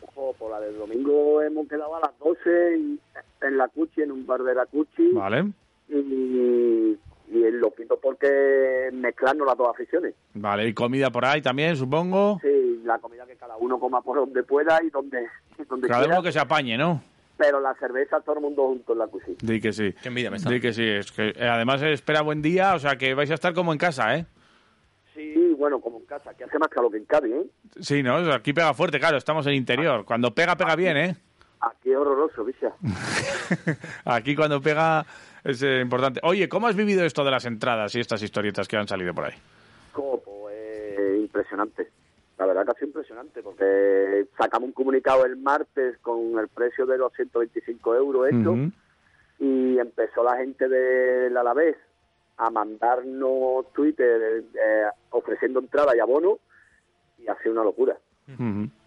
Ojo, 0.00 0.34
por 0.38 0.50
la 0.52 0.60
del 0.60 0.78
domingo 0.78 1.42
hemos 1.42 1.68
quedado 1.68 1.94
a 1.96 2.00
las 2.00 2.18
12 2.18 2.78
y- 2.78 2.98
en 3.42 3.56
la 3.58 3.68
Cuchi, 3.68 4.00
en 4.02 4.10
un 4.12 4.26
bar 4.26 4.42
de 4.42 4.54
la 4.54 4.64
Cuchi. 4.66 5.10
Vale, 5.12 5.44
Y, 5.90 6.96
y 7.30 7.44
el 7.44 7.60
loquito 7.60 7.98
porque 8.02 8.88
mezclando 8.92 9.44
las 9.44 9.56
dos 9.58 9.68
aficiones. 9.68 10.14
vale. 10.34 10.66
¿Y 10.66 10.72
comida 10.72 11.10
por 11.10 11.26
ahí 11.26 11.42
también, 11.42 11.76
supongo? 11.76 12.38
Sí, 12.42 12.80
la 12.84 12.98
comida 12.98 13.26
que 13.26 13.36
cada 13.36 13.56
uno 13.58 13.78
coma 13.78 14.00
por 14.00 14.16
donde 14.16 14.42
pueda 14.44 14.80
y 14.82 14.88
donde, 14.88 15.26
donde 15.68 15.88
Cada 15.88 16.00
quiera. 16.04 16.14
uno 16.14 16.22
que 16.22 16.32
se 16.32 16.40
apañe, 16.40 16.78
¿no? 16.78 17.02
Pero 17.38 17.60
la 17.60 17.74
cerveza 17.76 18.20
todo 18.20 18.36
el 18.36 18.42
mundo 18.42 18.66
junto 18.66 18.92
en 18.92 18.98
la 18.98 19.06
Cuchi. 19.06 19.36
Di 19.40 19.60
que 19.60 19.72
sí. 19.72 19.94
Qué 20.02 20.08
envidia 20.08 20.30
me 20.30 20.36
está 20.36 20.50
Di 20.50 20.60
que 20.60 20.72
sí. 20.72 20.86
Es 20.86 21.12
que, 21.12 21.28
eh, 21.28 21.48
además 21.48 21.80
espera 21.82 22.20
buen 22.20 22.42
día, 22.42 22.74
o 22.74 22.78
sea 22.78 22.96
que 22.96 23.14
vais 23.14 23.30
a 23.30 23.34
estar 23.34 23.54
como 23.54 23.72
en 23.72 23.78
casa, 23.78 24.16
¿eh? 24.16 24.26
Sí, 25.14 25.54
bueno, 25.56 25.80
como 25.80 25.98
en 25.98 26.06
casa, 26.06 26.34
que 26.34 26.44
hace 26.44 26.58
más 26.58 26.68
calor 26.68 26.90
que 26.90 26.98
en 26.98 27.04
Cádiz, 27.04 27.32
¿eh? 27.32 27.46
Sí, 27.80 28.02
¿no? 28.02 28.16
O 28.16 28.24
sea, 28.24 28.34
Aquí 28.34 28.52
pega 28.52 28.74
fuerte, 28.74 28.98
claro, 28.98 29.16
estamos 29.16 29.46
en 29.46 29.54
interior. 29.54 30.04
Cuando 30.04 30.34
pega, 30.34 30.56
pega 30.56 30.76
bien, 30.76 30.96
¿eh? 30.96 31.16
Aquí 31.60 31.90
es 31.90 31.96
horroroso, 31.96 32.44
bicha. 32.44 32.72
Aquí 34.04 34.36
cuando 34.36 34.60
pega 34.60 35.04
es 35.44 35.62
eh, 35.62 35.80
importante. 35.80 36.20
Oye, 36.22 36.48
¿cómo 36.48 36.66
has 36.66 36.76
vivido 36.76 37.04
esto 37.04 37.24
de 37.24 37.30
las 37.30 37.44
entradas 37.46 37.94
y 37.94 38.00
estas 38.00 38.22
historietas 38.22 38.68
que 38.68 38.76
han 38.76 38.86
salido 38.86 39.14
por 39.14 39.26
ahí? 39.26 39.34
Como, 39.92 40.20
pues, 40.20 41.18
impresionante. 41.20 41.88
La 42.38 42.46
verdad 42.46 42.64
que 42.64 42.70
ha 42.70 42.74
sido 42.74 42.86
impresionante 42.88 43.42
porque 43.42 44.26
sacamos 44.38 44.68
un 44.68 44.72
comunicado 44.72 45.24
el 45.24 45.36
martes 45.36 45.98
con 45.98 46.38
el 46.38 46.48
precio 46.48 46.86
de 46.86 46.96
los 46.98 47.12
125 47.14 47.94
euros 47.96 48.28
hecho 48.28 48.52
Ujú. 48.52 48.70
y 49.40 49.78
empezó 49.78 50.22
la 50.22 50.36
gente 50.36 50.68
del 50.68 51.36
Alavés 51.36 51.76
a 52.36 52.50
mandarnos 52.50 53.72
Twitter 53.72 54.44
eh, 54.54 54.84
ofreciendo 55.10 55.58
entrada 55.58 55.96
y 55.96 55.98
abono 55.98 56.38
y 57.18 57.26
ha 57.28 57.36
sido 57.38 57.52
una 57.52 57.64
locura. 57.64 57.96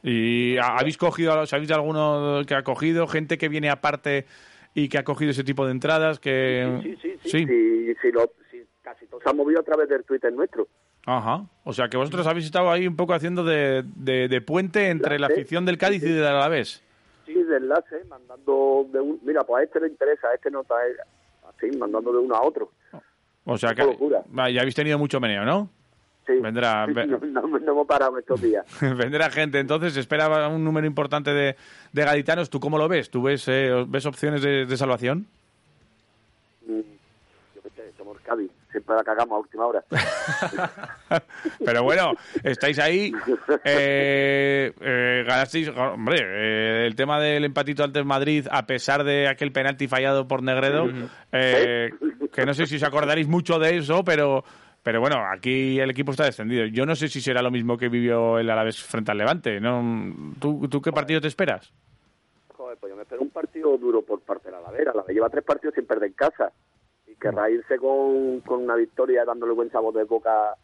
¿Y 0.04 0.58
ha- 0.58 0.78
habéis 0.78 0.98
cogido, 0.98 1.46
sabéis 1.46 1.68
de 1.68 1.74
alguno 1.74 2.42
que 2.48 2.56
ha 2.56 2.64
cogido, 2.64 3.08
gente 3.08 3.38
que 3.38 3.50
viene 3.50 3.70
aparte 3.70 4.26
y 4.74 4.88
que 4.88 4.98
ha 4.98 5.04
cogido 5.04 5.32
ese 5.32 5.44
tipo 5.44 5.66
de 5.66 5.72
entradas? 5.72 6.20
Que... 6.20 6.80
Sí, 6.84 6.96
sí, 7.02 7.18
sí. 7.24 7.30
sí, 7.46 7.96
sí, 8.02 8.12
lo- 8.14 8.32
sí, 8.50 8.64
casi 8.82 9.08
todos 9.08 9.24
se 9.24 9.30
han 9.30 9.36
movido 9.36 9.60
a 9.60 9.64
través 9.64 9.90
del 9.90 10.04
Twitter 10.06 10.32
nuestro. 10.32 10.68
Ajá. 11.06 11.46
O 11.64 11.74
sea 11.74 11.88
que 11.90 11.98
vosotros 11.98 12.26
habéis 12.28 12.46
estado 12.46 12.70
ahí 12.72 12.88
un 12.88 12.96
poco 12.96 13.14
haciendo 13.14 13.44
de, 13.44 13.84
de- 13.96 14.28
de 14.28 14.42
puente 14.42 14.90
entre 14.90 15.18
la 15.20 15.28
afición 15.28 15.66
del 15.66 15.78
Cádiz 15.78 16.04
y 16.04 16.10
del 16.10 16.26
Alavés. 16.26 16.84
Sí, 17.26 17.34
de 17.34 17.58
enlace, 17.58 18.04
mandando 18.10 18.86
de 18.92 19.00
un... 19.00 19.20
Mira, 19.24 19.42
pues 19.44 19.62
a 19.62 19.64
este 19.64 19.80
le 19.80 19.88
interesa, 19.88 20.28
a 20.28 20.34
este 20.36 20.52
no 20.52 20.62
está... 20.62 20.76
Así, 21.50 21.76
mandando 21.78 22.12
de 22.12 22.18
uno 22.20 22.36
a 22.36 22.42
otro. 22.44 22.72
O 23.46 23.58
sea 23.58 23.74
que 23.74 23.84
locura. 23.84 24.24
Ya 24.52 24.62
habéis 24.62 24.76
tenido 24.76 24.98
mucho 25.00 25.20
meneo, 25.20 25.44
¿no? 25.44 25.70
Sí. 26.28 26.34
Vendrá, 26.40 26.86
ve- 26.88 27.08
No, 27.08 27.18
no- 27.20 27.48
no 27.60 27.72
hemos 27.72 27.88
parado 27.88 28.18
estos 28.20 28.40
días. 28.42 28.66
vendrá 28.82 29.30
gente. 29.32 29.60
Entonces, 29.60 29.98
espera 29.98 30.48
un 30.50 30.64
número 30.64 30.86
importante 30.86 31.32
de, 31.34 31.56
de 31.94 32.04
gaditanos. 32.06 32.50
¿Tú 32.52 32.60
cómo 32.60 32.78
lo 32.78 32.88
ves? 32.88 33.10
¿Tú 33.10 33.24
ves, 33.24 33.48
eh, 33.48 33.86
ves 33.88 34.06
opciones 34.06 34.42
de, 34.44 34.66
de 34.68 34.78
salvación? 34.78 35.26
Mm, 36.68 36.80
Yo 37.56 37.62
qué 37.64 37.70
sé, 37.76 37.92
somos 37.98 38.20
Cádiz, 38.22 38.52
siempre 38.72 38.96
la 38.96 39.04
cagamos 39.04 39.36
a 39.36 39.40
última 39.40 39.66
hora. 39.66 39.84
Pero 41.66 41.84
bueno, 41.84 42.14
estáis 42.44 42.80
ahí. 42.80 43.12
Eh, 43.64 44.74
eh, 44.80 45.24
ganasteis. 45.28 45.70
Hombre, 45.70 46.20
eh, 46.22 46.88
el 46.88 46.96
tema 46.96 47.20
del 47.20 47.46
empatito 47.46 47.84
ante 47.84 48.00
el 48.00 48.06
Madrid, 48.06 48.48
a 48.50 48.66
pesar 48.66 49.04
de 49.04 49.28
aquel 49.28 49.52
penalti 49.52 49.88
fallado 49.88 50.28
por 50.28 50.44
Negredo, 50.44 50.88
eh, 51.32 51.90
que 52.34 52.46
no 52.46 52.54
sé 52.54 52.66
si 52.66 52.78
os 52.78 52.84
acordaréis 52.84 53.28
mucho 53.28 53.60
de 53.60 53.78
eso, 53.78 54.04
pero. 54.04 54.44
Pero 54.84 55.00
bueno, 55.00 55.18
aquí 55.32 55.80
el 55.80 55.92
equipo 55.92 56.10
está 56.10 56.24
descendido. 56.24 56.66
Yo 56.66 56.88
no 56.88 56.96
sé 56.96 57.08
si 57.08 57.22
será 57.22 57.44
lo 57.44 57.52
mismo 57.52 57.78
que 57.78 57.88
vivió 57.88 58.40
el 58.40 58.50
Alavés 58.50 58.82
frente 58.82 59.12
al 59.12 59.20
Levante. 59.20 59.60
¿no? 59.60 60.34
¿Tú, 60.40 60.68
¿Tú 60.68 60.82
qué 60.82 60.92
partido 60.92 61.22
te 61.22 61.28
esperas? 61.28 61.72
Joder, 62.48 62.80
pues 62.80 62.90
yo 62.90 62.96
me 62.96 63.04
espero 63.04 63.22
un 63.22 63.30
partido 63.30 63.78
duro 63.78 64.02
por 64.02 64.22
parte 64.22 64.48
de 64.48 64.54
la 64.54 64.62
Lavera. 64.62 64.92
La 64.96 65.04
lleva 65.14 65.30
tres 65.30 65.44
partidos 65.44 65.76
sin 65.76 65.86
perder 65.86 66.10
en 66.10 66.14
casa. 66.14 66.52
Querrá 67.22 67.50
irse 67.50 67.78
con, 67.78 68.40
con 68.42 68.64
una 68.64 68.76
victoria 68.76 69.24
dándole 69.26 69.54
buen 69.54 69.72
sabor 69.72 69.94
de 69.94 70.04
boca 70.06 70.56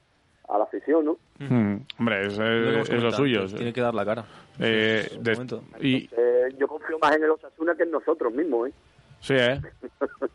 a 0.50 0.58
la 0.58 0.64
afición, 0.64 1.06
¿no? 1.06 1.18
Hmm, 1.40 1.78
hombre, 2.00 2.26
es, 2.28 2.38
Lo 2.38 2.82
es- 2.82 2.90
lo 2.90 3.12
suyo. 3.12 3.46
Tiene 3.48 3.72
que 3.74 3.82
dar 3.82 3.94
la 3.94 4.04
cara. 4.06 4.26
Eh, 4.60 5.08
de- 5.20 5.60
y, 5.82 6.10
yo 6.58 6.68
confío 6.68 6.98
más 7.00 7.16
en 7.16 7.24
el 7.24 7.30
Osasuna 7.32 7.76
que 7.76 7.84
en 7.84 7.92
nosotros 7.92 8.34
mismos, 8.34 8.70
¿eh? 8.70 8.74
sí, 9.22 9.34
¿eh? 9.38 9.62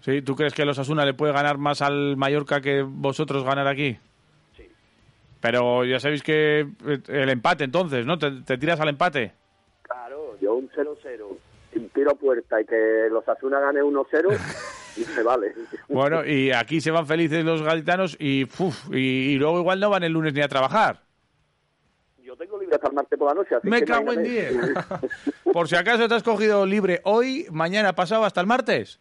Sí, 0.00 0.22
¿tú 0.22 0.36
crees 0.36 0.54
que 0.54 0.62
el 0.62 0.68
Osasuna 0.68 1.04
le 1.04 1.14
puede 1.14 1.32
ganar 1.32 1.58
más 1.58 1.82
al 1.82 2.16
Mallorca 2.16 2.60
que 2.60 2.82
vosotros 2.82 3.42
ganar 3.42 3.66
aquí? 3.66 3.98
Sí. 4.56 4.70
Pero 5.40 5.84
ya 5.84 5.98
sabéis 5.98 6.22
que 6.22 6.60
eh, 6.60 7.00
el 7.08 7.28
empate 7.28 7.64
entonces, 7.64 8.06
¿no? 8.06 8.16
¿Te, 8.16 8.30
te 8.42 8.56
tiras 8.56 8.78
al 8.78 8.88
empate? 8.90 9.32
Claro, 9.82 10.38
yo 10.40 10.54
un 10.54 10.70
0-0, 10.70 11.36
sin 11.72 11.88
tiro 11.88 12.12
a 12.12 12.14
puerta 12.14 12.60
y 12.60 12.64
que 12.66 13.08
los 13.10 13.22
Osasuna 13.26 13.58
gane 13.58 13.82
1-0, 13.82 14.06
y 15.00 15.04
se 15.04 15.22
vale. 15.22 15.54
Bueno, 15.88 16.24
y 16.24 16.50
aquí 16.52 16.80
se 16.80 16.90
van 16.90 17.06
felices 17.06 17.44
los 17.44 17.62
gaditanos 17.62 18.16
y, 18.18 18.44
uf, 18.44 18.88
y, 18.92 18.98
y 19.32 19.36
luego 19.36 19.60
igual 19.60 19.80
no 19.80 19.90
van 19.90 20.02
el 20.04 20.12
lunes 20.12 20.32
ni 20.34 20.40
a 20.40 20.48
trabajar. 20.48 21.02
Yo 22.22 22.36
tengo 22.36 22.58
libre 22.58 22.74
hasta 22.74 22.88
el 22.88 22.94
martes 22.94 23.18
por 23.18 23.28
la 23.28 23.34
noche, 23.34 23.54
así 23.54 23.68
Me 23.68 23.80
que 23.80 23.84
cago 23.86 24.12
en 24.12 24.26
imagínate. 24.26 24.70
10. 25.02 25.12
Por 25.52 25.68
si 25.68 25.76
acaso 25.76 26.08
te 26.08 26.14
has 26.16 26.24
cogido 26.24 26.66
libre 26.66 27.00
hoy, 27.04 27.46
mañana 27.52 27.94
pasado, 27.94 28.24
hasta 28.24 28.40
el 28.40 28.48
martes. 28.48 28.98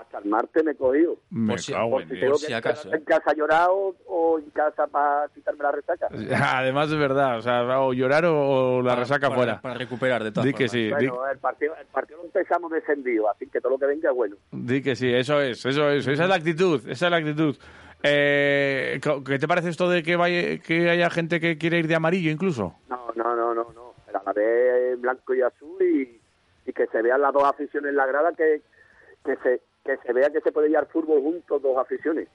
Hasta 0.00 0.18
el 0.18 0.26
martes 0.26 0.62
me 0.64 0.72
he 0.72 0.74
cogido. 0.74 1.16
Me 1.30 1.52
Por 1.52 1.60
si- 1.60 1.72
cago 1.72 1.90
Por 1.90 2.02
en 2.02 2.08
si 2.08 2.14
10. 2.14 2.20
tengo 2.20 2.32
Por 2.32 2.40
que 2.40 2.46
si 2.46 2.52
estar 2.52 2.70
acaso, 2.72 2.94
en 2.94 3.04
casa 3.04 3.32
llorado 3.34 3.96
o 4.06 4.38
en 4.38 4.50
casa 4.50 4.86
para 4.88 5.28
quitarme 5.34 5.62
la 5.62 5.72
resaca. 5.72 6.08
Además 6.58 6.90
es 6.90 6.98
verdad, 6.98 7.38
o 7.38 7.42
sea, 7.42 7.80
o 7.80 7.92
llorar 7.92 8.24
o, 8.26 8.76
o 8.76 8.82
la 8.82 8.90
Para- 8.90 9.00
resaca 9.00 9.28
para- 9.28 9.34
fuera. 9.36 9.60
Para 9.60 9.74
recuperar 9.74 10.22
de 10.24 10.32
todas 10.32 10.44
Di 10.44 10.52
que 10.52 10.68
sí, 10.68 10.84
di, 10.84 10.90
Bueno, 11.08 11.26
el 11.30 11.38
partido, 11.38 11.74
el 11.80 11.86
partido 11.86 12.18
lo 12.18 12.24
empezamos 12.26 12.70
descendido, 12.70 13.30
así 13.30 13.46
que 13.46 13.60
todo 13.60 13.72
lo 13.72 13.78
que 13.78 13.86
venga 13.86 14.10
es 14.10 14.16
bueno. 14.16 14.36
di 14.52 14.82
que 14.82 14.94
sí, 14.96 15.12
eso 15.12 15.40
es, 15.40 15.64
eso 15.64 15.90
es, 15.90 16.06
esa 16.06 16.22
es 16.24 16.28
la 16.28 16.34
actitud, 16.36 16.80
esa 16.88 17.06
es 17.06 17.10
la 17.10 17.16
actitud. 17.16 17.56
Eh, 18.02 19.00
¿Qué 19.24 19.38
te 19.38 19.48
parece 19.48 19.70
esto 19.70 19.88
de 19.88 20.02
que 20.02 20.16
vaya, 20.16 20.58
que 20.58 20.90
haya 20.90 21.10
gente 21.10 21.40
que 21.40 21.58
quiere 21.58 21.78
ir 21.78 21.88
de 21.88 21.94
amarillo 21.94 22.30
incluso? 22.30 22.74
No, 22.88 23.10
no, 23.16 23.34
no, 23.34 23.54
no, 23.54 23.66
no. 23.74 23.94
El 24.08 24.16
Alavés 24.16 25.00
blanco 25.00 25.34
y 25.34 25.40
azul 25.42 25.82
y, 25.82 26.20
y 26.66 26.72
que 26.72 26.86
se 26.86 27.02
vean 27.02 27.20
las 27.22 27.32
dos 27.32 27.44
aficiones 27.44 27.90
en 27.90 27.96
la 27.96 28.06
grada, 28.06 28.32
que, 28.36 28.60
que, 29.24 29.36
se, 29.42 29.60
que 29.86 29.96
se 29.98 30.12
vea 30.12 30.28
que 30.30 30.40
se 30.40 30.52
puede 30.52 30.68
ir 30.68 30.76
al 30.76 30.86
fútbol 30.86 31.22
juntos 31.22 31.62
dos 31.62 31.78
aficiones. 31.78 32.28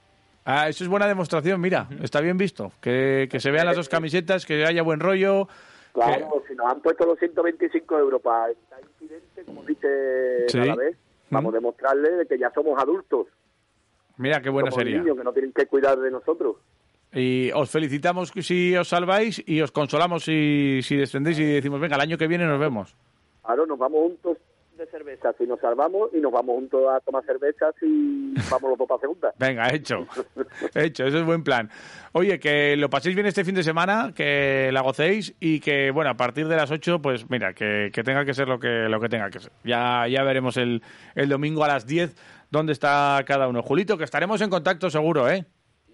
Ah, 0.44 0.68
eso 0.68 0.82
es 0.82 0.90
buena 0.90 1.06
demostración, 1.06 1.60
mira, 1.60 1.86
está 2.02 2.20
bien 2.20 2.36
visto. 2.36 2.72
Que, 2.80 3.28
que 3.30 3.38
se 3.38 3.50
vean 3.52 3.66
las 3.66 3.76
dos 3.76 3.88
camisetas, 3.88 4.44
que 4.44 4.64
haya 4.64 4.82
buen 4.82 4.98
rollo. 4.98 5.46
Claro, 5.92 6.42
si 6.48 6.54
nos 6.54 6.72
han 6.72 6.80
puesto 6.80 7.04
los 7.06 7.18
125 7.18 7.98
euros 7.98 8.20
para 8.22 8.46
evitar 8.50 8.80
incidentes, 8.98 9.44
como 9.46 9.62
dice 9.62 10.46
Sí. 10.48 10.56
el 10.58 10.64
Alavés, 10.64 10.96
vamos 11.30 11.52
a 11.52 11.56
demostrarle 11.56 12.10
de 12.12 12.26
que 12.26 12.38
ya 12.38 12.50
somos 12.52 12.76
adultos. 12.82 13.26
Mira 14.16 14.40
qué 14.40 14.50
buena 14.50 14.70
somos 14.70 14.82
sería. 14.84 15.00
niños 15.00 15.16
que 15.18 15.24
no 15.24 15.32
tienen 15.32 15.52
que 15.52 15.66
cuidar 15.66 15.98
de 15.98 16.10
nosotros. 16.10 16.56
Y 17.12 17.50
os 17.52 17.70
felicitamos 17.70 18.32
si 18.40 18.74
os 18.74 18.88
salváis 18.88 19.42
y 19.46 19.60
os 19.60 19.70
consolamos 19.70 20.24
si, 20.24 20.80
si 20.82 20.96
descendéis 20.96 21.38
y 21.38 21.44
decimos, 21.44 21.78
venga, 21.78 21.96
el 21.96 22.02
año 22.02 22.16
que 22.18 22.26
viene 22.26 22.46
nos 22.46 22.58
vemos. 22.58 22.96
Ahora 23.44 23.64
nos 23.66 23.78
vamos 23.78 24.00
juntos 24.00 24.38
de 24.82 24.90
cerveza 24.90 25.32
si 25.38 25.46
nos 25.46 25.60
salvamos 25.60 26.10
y 26.12 26.18
nos 26.18 26.32
vamos 26.32 26.56
juntos 26.56 26.82
a 26.90 27.00
tomar 27.00 27.24
cervezas 27.24 27.74
y 27.82 28.34
vamos 28.50 28.70
los 28.70 28.78
dos 28.78 28.88
para 28.88 29.00
segunda. 29.00 29.32
Venga, 29.38 29.72
hecho. 29.72 30.06
hecho, 30.74 31.04
ese 31.04 31.18
es 31.18 31.24
buen 31.24 31.44
plan. 31.44 31.70
Oye, 32.12 32.38
que 32.38 32.76
lo 32.76 32.90
paséis 32.90 33.14
bien 33.14 33.26
este 33.26 33.44
fin 33.44 33.54
de 33.54 33.62
semana, 33.62 34.12
que 34.14 34.70
la 34.72 34.82
gocéis 34.82 35.34
y 35.40 35.60
que, 35.60 35.90
bueno, 35.90 36.10
a 36.10 36.14
partir 36.14 36.48
de 36.48 36.56
las 36.56 36.70
8, 36.70 37.00
pues 37.00 37.30
mira, 37.30 37.54
que, 37.54 37.90
que 37.92 38.02
tenga 38.02 38.24
que 38.24 38.34
ser 38.34 38.48
lo 38.48 38.58
que, 38.58 38.88
lo 38.88 39.00
que 39.00 39.08
tenga 39.08 39.30
que 39.30 39.38
ser. 39.38 39.52
Ya, 39.64 40.06
ya 40.08 40.22
veremos 40.22 40.56
el, 40.56 40.82
el 41.14 41.28
domingo 41.28 41.64
a 41.64 41.68
las 41.68 41.86
10 41.86 42.14
dónde 42.50 42.72
está 42.72 43.22
cada 43.26 43.48
uno. 43.48 43.62
Julito, 43.62 43.96
que 43.96 44.04
estaremos 44.04 44.40
en 44.42 44.50
contacto 44.50 44.90
seguro, 44.90 45.28
¿eh? 45.28 45.46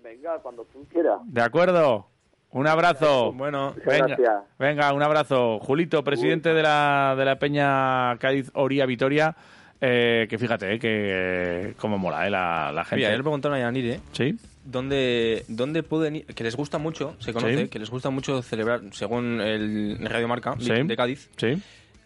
Venga, 0.03 0.39
cuando 0.41 0.65
tú 0.65 0.87
quieras. 0.91 1.21
De 1.25 1.43
acuerdo. 1.43 2.09
Un 2.51 2.67
abrazo. 2.67 3.33
Bueno, 3.33 3.75
Venga, 3.85 4.07
gracias. 4.07 4.31
venga, 4.59 4.93
un 4.93 5.03
abrazo. 5.03 5.59
Julito, 5.61 6.03
presidente 6.03 6.55
de 6.55 6.63
la, 6.63 7.15
de 7.17 7.25
la 7.25 7.39
Peña 7.39 8.17
Cádiz 8.19 8.51
Oría 8.55 8.87
Vitoria. 8.87 9.37
Eh, 9.81 10.27
que 10.29 10.39
fíjate, 10.39 10.75
eh, 10.75 10.79
que 10.79 11.75
cómo 11.79 11.99
mola 11.99 12.27
eh, 12.27 12.31
la, 12.31 12.73
la 12.73 12.85
gente. 12.85 12.97
Mira, 12.97 13.09
ayer 13.09 13.19
le 13.19 13.23
preguntaron 13.23 13.59
a 13.59 13.61
Yanir, 13.61 13.87
¿eh? 13.93 14.01
Sí. 14.13 14.35
¿Dónde, 14.65 15.45
¿Dónde 15.49 15.83
pueden 15.85 16.17
ir? 16.17 16.27
Que 16.27 16.43
les 16.43 16.57
gusta 16.57 16.79
mucho, 16.79 17.15
se 17.21 17.33
conoce, 17.33 17.57
Sí. 17.57 17.69
que 17.69 17.79
les 17.79 17.89
gusta 17.91 18.11
mucho 18.11 18.43
celebrar, 18.43 18.81
según 18.93 19.41
el 19.41 19.99
Radio 20.09 20.27
Marca 20.27 20.55
de, 20.57 20.65
Sí. 20.65 20.83
de 20.85 20.97
Cádiz, 20.97 21.31
Sí. 21.37 21.63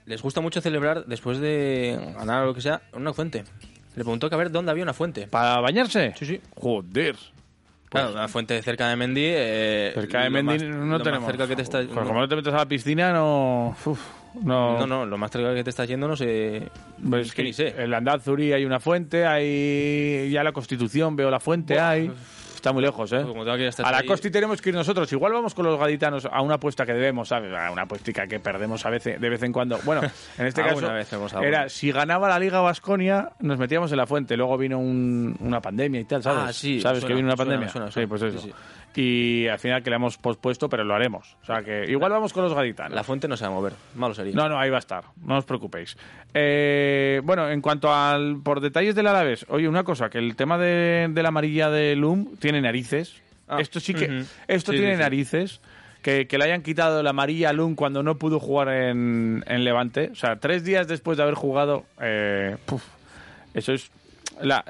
les 0.06 0.20
gusta 0.22 0.40
mucho 0.42 0.60
celebrar 0.60 1.06
después 1.06 1.38
de 1.38 1.98
ganar 2.16 2.42
o 2.42 2.46
lo 2.46 2.54
que 2.54 2.60
sea, 2.60 2.82
una 2.92 3.12
fuente. 3.14 3.44
Le 3.96 4.04
preguntó 4.04 4.28
que 4.28 4.34
a 4.34 4.38
ver 4.38 4.50
dónde 4.50 4.70
había 4.70 4.84
una 4.84 4.92
fuente. 4.94 5.26
¿Para 5.26 5.60
bañarse? 5.60 6.12
Sí, 6.16 6.26
sí. 6.26 6.40
Joder. 6.56 7.16
Claro, 7.92 8.12
una 8.12 8.28
fuente 8.28 8.60
cerca 8.62 8.88
de 8.88 8.96
Mendy. 8.96 9.22
Eh, 9.24 9.90
Cerca 9.94 10.22
de 10.22 10.30
Mendy 10.30 10.54
más- 10.54 10.62
no 10.64 10.76
lo 10.78 10.86
más 10.86 11.02
tenemos. 11.02 11.26
cerca 11.28 11.46
que 11.46 11.56
te 11.56 11.62
está, 11.62 11.78
Pues 11.82 12.06
como 12.06 12.20
no 12.20 12.28
te 12.28 12.36
metes 12.36 12.52
a 12.54 12.56
la 12.56 12.66
piscina, 12.66 13.12
no. 13.12 13.76
uf, 13.84 14.00
no. 14.42 14.78
no, 14.78 14.86
no, 14.86 15.06
lo 15.06 15.18
más 15.18 15.30
cerca 15.30 15.54
que 15.54 15.62
te 15.62 15.70
está 15.70 15.84
yendo 15.84 16.08
no 16.08 16.16
sé. 16.16 16.68
Pues 17.08 17.28
es 17.28 17.34
que 17.34 17.42
ni 17.42 17.52
sé. 17.52 17.74
En 17.76 17.90
la 17.90 17.98
Andazuri 17.98 18.52
hay 18.52 18.64
una 18.64 18.80
fuente, 18.80 19.26
hay 19.26 20.30
ya 20.30 20.42
la 20.42 20.52
Constitución, 20.52 21.16
veo 21.16 21.30
la 21.30 21.40
fuente, 21.40 21.78
hay. 21.78 22.10
Está 22.62 22.72
muy 22.72 22.82
lejos, 22.84 23.10
¿eh? 23.12 23.16
Pues 23.16 23.26
como 23.26 23.44
que 23.44 23.50
A 23.50 23.90
la 23.90 23.98
ahí- 23.98 24.06
Costi 24.06 24.30
tenemos 24.30 24.62
que 24.62 24.68
ir 24.68 24.76
nosotros. 24.76 25.12
Igual 25.12 25.32
vamos 25.32 25.52
con 25.52 25.66
los 25.66 25.76
gaditanos 25.80 26.26
a 26.30 26.40
una 26.42 26.54
apuesta 26.54 26.86
que 26.86 26.92
debemos, 26.92 27.26
¿sabes? 27.26 27.52
A 27.52 27.72
una 27.72 27.82
apuestica 27.82 28.28
que 28.28 28.38
perdemos 28.38 28.86
a 28.86 28.90
veces, 28.90 29.20
de 29.20 29.28
vez 29.28 29.42
en 29.42 29.52
cuando. 29.52 29.80
Bueno, 29.84 30.00
en 30.38 30.46
este 30.46 30.62
caso 30.76 30.92
vez 30.92 31.12
hemos 31.12 31.32
alguna. 31.34 31.48
era 31.48 31.68
si 31.68 31.90
ganaba 31.90 32.28
la 32.28 32.38
Liga 32.38 32.60
Vasconia, 32.60 33.30
nos 33.40 33.58
metíamos 33.58 33.90
en 33.90 33.96
la 33.98 34.06
fuente. 34.06 34.36
Luego 34.36 34.56
vino 34.56 34.78
un- 34.78 35.36
una 35.40 35.60
pandemia 35.60 36.02
y 36.02 36.04
tal, 36.04 36.22
¿sabes? 36.22 36.42
Ah, 36.46 36.52
sí, 36.52 36.80
¿Sabes 36.80 37.00
suena, 37.00 37.08
que 37.08 37.14
vino 37.16 37.26
una 37.26 37.36
pandemia? 37.36 37.68
suena, 37.68 37.90
Sí, 37.90 38.06
pues 38.06 38.22
eso. 38.22 38.38
Sí, 38.38 38.46
sí. 38.50 38.54
Y 38.94 39.46
al 39.48 39.58
final 39.58 39.82
que 39.82 39.88
le 39.90 39.96
hemos 39.96 40.18
pospuesto, 40.18 40.68
pero 40.68 40.84
lo 40.84 40.94
haremos. 40.94 41.36
O 41.42 41.46
sea 41.46 41.62
que 41.62 41.86
igual 41.90 42.12
vamos 42.12 42.32
con 42.32 42.42
los 42.44 42.52
gaditanos. 42.52 42.94
La 42.94 43.02
fuente 43.04 43.26
no 43.26 43.36
se 43.36 43.44
va 43.44 43.50
a 43.50 43.54
mover. 43.54 43.72
Malo 43.94 44.12
sería. 44.14 44.34
No, 44.34 44.48
no, 44.48 44.58
ahí 44.58 44.68
va 44.68 44.76
a 44.76 44.80
estar. 44.80 45.04
No 45.24 45.38
os 45.38 45.44
preocupéis. 45.46 45.96
Eh, 46.34 47.20
bueno, 47.24 47.48
en 47.48 47.60
cuanto 47.62 47.92
al 47.92 48.40
por 48.42 48.60
detalles 48.60 48.94
del 48.94 49.06
Alavés, 49.06 49.46
oye, 49.48 49.68
una 49.68 49.84
cosa, 49.84 50.10
que 50.10 50.18
el 50.18 50.36
tema 50.36 50.58
de, 50.58 51.08
de 51.10 51.22
la 51.22 51.28
amarilla 51.28 51.70
de 51.70 51.96
Loom 51.96 52.36
tiene 52.38 52.60
narices. 52.60 53.20
Ah, 53.48 53.58
esto 53.60 53.80
sí 53.80 53.94
que, 53.94 54.04
ujú. 54.06 54.24
esto 54.48 54.72
Sí, 54.72 54.78
tiene 54.78 54.92
sí, 54.92 54.96
sí. 54.98 55.02
narices. 55.02 55.60
Que, 56.02 56.26
que 56.26 56.36
le 56.36 56.44
hayan 56.46 56.62
quitado 56.62 57.00
la 57.04 57.10
amarilla 57.10 57.50
a 57.50 57.52
Loom 57.52 57.76
cuando 57.76 58.02
no 58.02 58.16
pudo 58.18 58.40
jugar 58.40 58.68
en, 58.70 59.44
en 59.46 59.64
Levante. 59.64 60.10
O 60.10 60.16
sea, 60.16 60.34
tres 60.36 60.64
días 60.64 60.88
después 60.88 61.16
de 61.16 61.22
haber 61.22 61.36
jugado, 61.36 61.84
eh, 62.00 62.56
puf, 62.66 62.82
eso 63.54 63.72
es 63.72 63.90
la. 64.40 64.64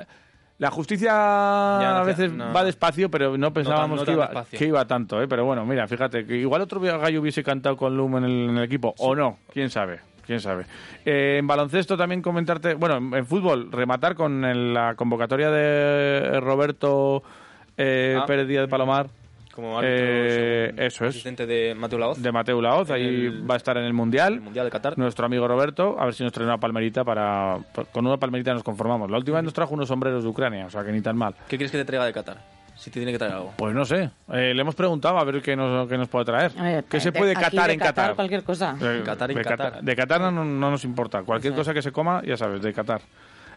La 0.58 0.70
justicia 0.70 1.10
a 2.00 2.02
veces 2.04 2.32
no. 2.32 2.52
va 2.52 2.62
despacio, 2.62 3.10
pero 3.10 3.36
no 3.36 3.52
pensábamos 3.52 4.00
no 4.00 4.04
que, 4.06 4.12
iba, 4.12 4.26
despacio. 4.26 4.58
que 4.58 4.66
iba 4.66 4.84
tanto, 4.86 5.20
¿eh? 5.20 5.26
Pero 5.26 5.44
bueno, 5.44 5.66
mira, 5.66 5.88
fíjate, 5.88 6.24
que 6.24 6.36
igual 6.36 6.62
otro 6.62 6.78
gallo 6.80 7.20
hubiese 7.20 7.42
cantado 7.42 7.76
con 7.76 7.96
Loom 7.96 8.18
en 8.18 8.24
el, 8.24 8.48
en 8.50 8.58
el 8.58 8.64
equipo, 8.64 8.94
o 8.98 9.14
no, 9.16 9.38
quién 9.52 9.70
sabe, 9.70 10.00
quién 10.24 10.38
sabe. 10.40 10.66
Eh, 11.04 11.38
en 11.40 11.46
baloncesto 11.48 11.96
también 11.96 12.22
comentarte, 12.22 12.74
bueno, 12.74 12.96
en, 12.98 13.12
en 13.14 13.26
fútbol, 13.26 13.72
rematar 13.72 14.14
con 14.14 14.44
el- 14.44 14.72
la 14.74 14.94
convocatoria 14.94 15.50
de 15.50 16.38
Roberto 16.40 17.24
eh, 17.76 18.16
Ah. 18.20 18.26
Pérez 18.26 18.46
Díaz 18.46 18.62
de 18.62 18.68
Palomar, 18.68 19.08
Como 19.54 19.78
árbitro, 19.78 20.06
Eh, 20.06 20.74
eso 20.78 21.04
es. 21.04 21.10
asistente 21.10 21.46
de 21.46 21.74
Mateo 21.74 21.98
Laoz. 21.98 22.18
de 22.22 22.32
Mateo 22.32 22.60
Laoz, 22.62 22.90
ahí 22.90 23.04
el- 23.26 23.48
va 23.50 23.54
a 23.54 23.56
estar 23.58 23.76
en 23.76 23.84
el 23.84 23.92
Mundial. 23.92 24.34
el 24.34 24.40
Mundial 24.40 24.64
de 24.66 24.70
Qatar. 24.70 24.96
Nuestro 24.98 25.26
amigo 25.26 25.46
Roberto, 25.46 25.96
a 25.98 26.06
ver 26.06 26.14
si 26.14 26.22
nos 26.24 26.32
trae 26.32 26.46
una 26.46 26.58
palmerita 26.58 27.04
para... 27.04 27.58
Con 27.92 28.06
una 28.06 28.16
palmerita 28.16 28.52
nos 28.54 28.62
conformamos. 28.62 29.10
La 29.10 29.18
última 29.18 29.36
vez 29.38 29.44
nos 29.44 29.52
trajo 29.52 29.74
unos 29.74 29.88
sombreros 29.88 30.22
de 30.24 30.28
Ucrania, 30.30 30.66
o 30.66 30.70
sea 30.70 30.82
que 30.84 30.92
ni 30.92 31.00
tan 31.02 31.16
mal. 31.16 31.34
¿Qué 31.48 31.56
quieres 31.58 31.70
que 31.70 31.78
te 31.78 31.84
traiga 31.84 32.06
de 32.06 32.12
Qatar? 32.12 32.38
Si 32.74 32.90
te 32.90 32.98
tiene 32.98 33.12
que 33.12 33.18
traer 33.18 33.34
algo. 33.34 33.52
Pues 33.58 33.74
no 33.74 33.84
sé. 33.84 34.10
Eh, 34.32 34.54
le 34.54 34.60
hemos 34.62 34.74
preguntado 34.74 35.18
a 35.18 35.24
ver 35.24 35.40
qué 35.42 35.54
nos, 35.54 35.86
qué 35.88 35.96
nos 35.98 36.08
puede 36.08 36.24
traer. 36.24 36.50
Ver, 36.52 36.84
¿Qué 36.84 36.98
se 36.98 37.10
de- 37.12 37.18
puede 37.18 37.34
catar 37.34 37.70
en 37.70 37.78
Qatar? 37.78 38.14
Cualquier 38.16 38.42
cosa. 38.42 38.74
Eh, 38.80 39.02
Qatar 39.04 39.30
en 39.30 39.36
de 39.36 39.44
Qatar. 39.44 39.82
De 39.82 39.94
Qatar 39.94 40.20
no, 40.22 40.30
no- 40.32 40.44
no 40.44 40.70
nos 40.70 40.82
importa. 40.84 41.22
Cualquier 41.22 41.54
cosa 41.54 41.74
que 41.74 41.82
se 41.82 41.92
coma, 41.92 42.22
ya 42.24 42.36
sabes, 42.36 42.62
de 42.62 42.72
Qatar. 42.72 43.02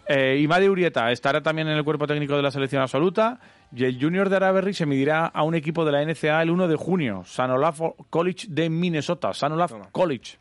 Eh, 0.07 0.39
Imadi 0.41 0.67
Urieta 0.67 1.11
estará 1.11 1.41
también 1.41 1.67
en 1.67 1.77
el 1.77 1.83
cuerpo 1.83 2.05
técnico 2.07 2.35
de 2.35 2.43
la 2.43 2.51
selección 2.51 2.81
absoluta. 2.81 3.39
Y 3.75 3.83
el 3.85 3.99
Junior 4.01 4.29
de 4.29 4.35
Araberry 4.37 4.73
se 4.73 4.85
medirá 4.85 5.25
a 5.25 5.43
un 5.43 5.55
equipo 5.55 5.83
de 5.85 5.91
la 5.91 6.03
NCA 6.05 6.41
el 6.43 6.51
1 6.51 6.67
de 6.67 6.75
junio. 6.75 7.23
San 7.25 7.49
Olaf 7.51 7.81
College 8.09 8.47
de 8.49 8.69
Minnesota. 8.69 9.33
San 9.33 9.51
Olaf 9.53 9.71
Toma. 9.71 9.89
College. 9.91 10.37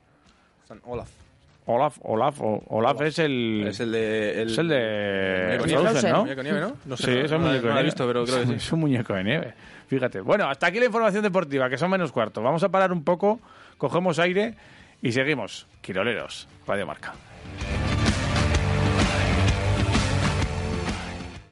San 0.68 0.80
Olaf. 0.84 1.08
Olaf, 1.66 1.96
Olaf, 2.02 2.36
Olaf 2.42 3.00
es 3.00 3.18
el... 3.20 3.64
Es 3.68 3.80
el 3.80 3.90
de. 3.90 4.42
es 4.42 4.58
el 4.58 4.68
de... 4.68 5.56
Muñeco 5.60 5.80
Frozen, 5.80 6.02
nieve, 6.02 6.12
¿no? 6.12 6.20
Muñeco 6.24 6.42
nieve, 6.42 6.60
¿no? 6.60 6.72
No 6.84 6.96
sé, 6.98 7.04
sí, 7.04 7.10
no- 7.18 7.24
es 7.24 7.32
un 7.32 7.40
no- 7.40 7.46
muñeco 7.46 7.48
no 7.48 7.52
de 7.56 7.62
lo 7.62 7.68
he 7.70 7.72
nieve. 7.72 7.84
visto, 7.84 8.06
pero 8.06 8.24
creo 8.26 8.40
que 8.40 8.46
sí. 8.48 8.52
Es 8.56 8.72
un 8.72 8.80
muñeco 8.80 9.14
de 9.14 9.24
nieve. 9.24 9.54
Fíjate. 9.88 10.20
Bueno, 10.20 10.46
hasta 10.46 10.66
aquí 10.66 10.78
la 10.78 10.84
información 10.84 11.22
deportiva, 11.22 11.70
que 11.70 11.78
son 11.78 11.90
menos 11.90 12.12
cuarto. 12.12 12.42
Vamos 12.42 12.62
a 12.64 12.68
parar 12.68 12.92
un 12.92 13.02
poco, 13.02 13.40
cogemos 13.78 14.18
aire 14.18 14.54
y 15.00 15.12
seguimos. 15.12 15.66
Quiroleros, 15.80 16.46
Radio 16.66 16.86
Marca. 16.86 17.14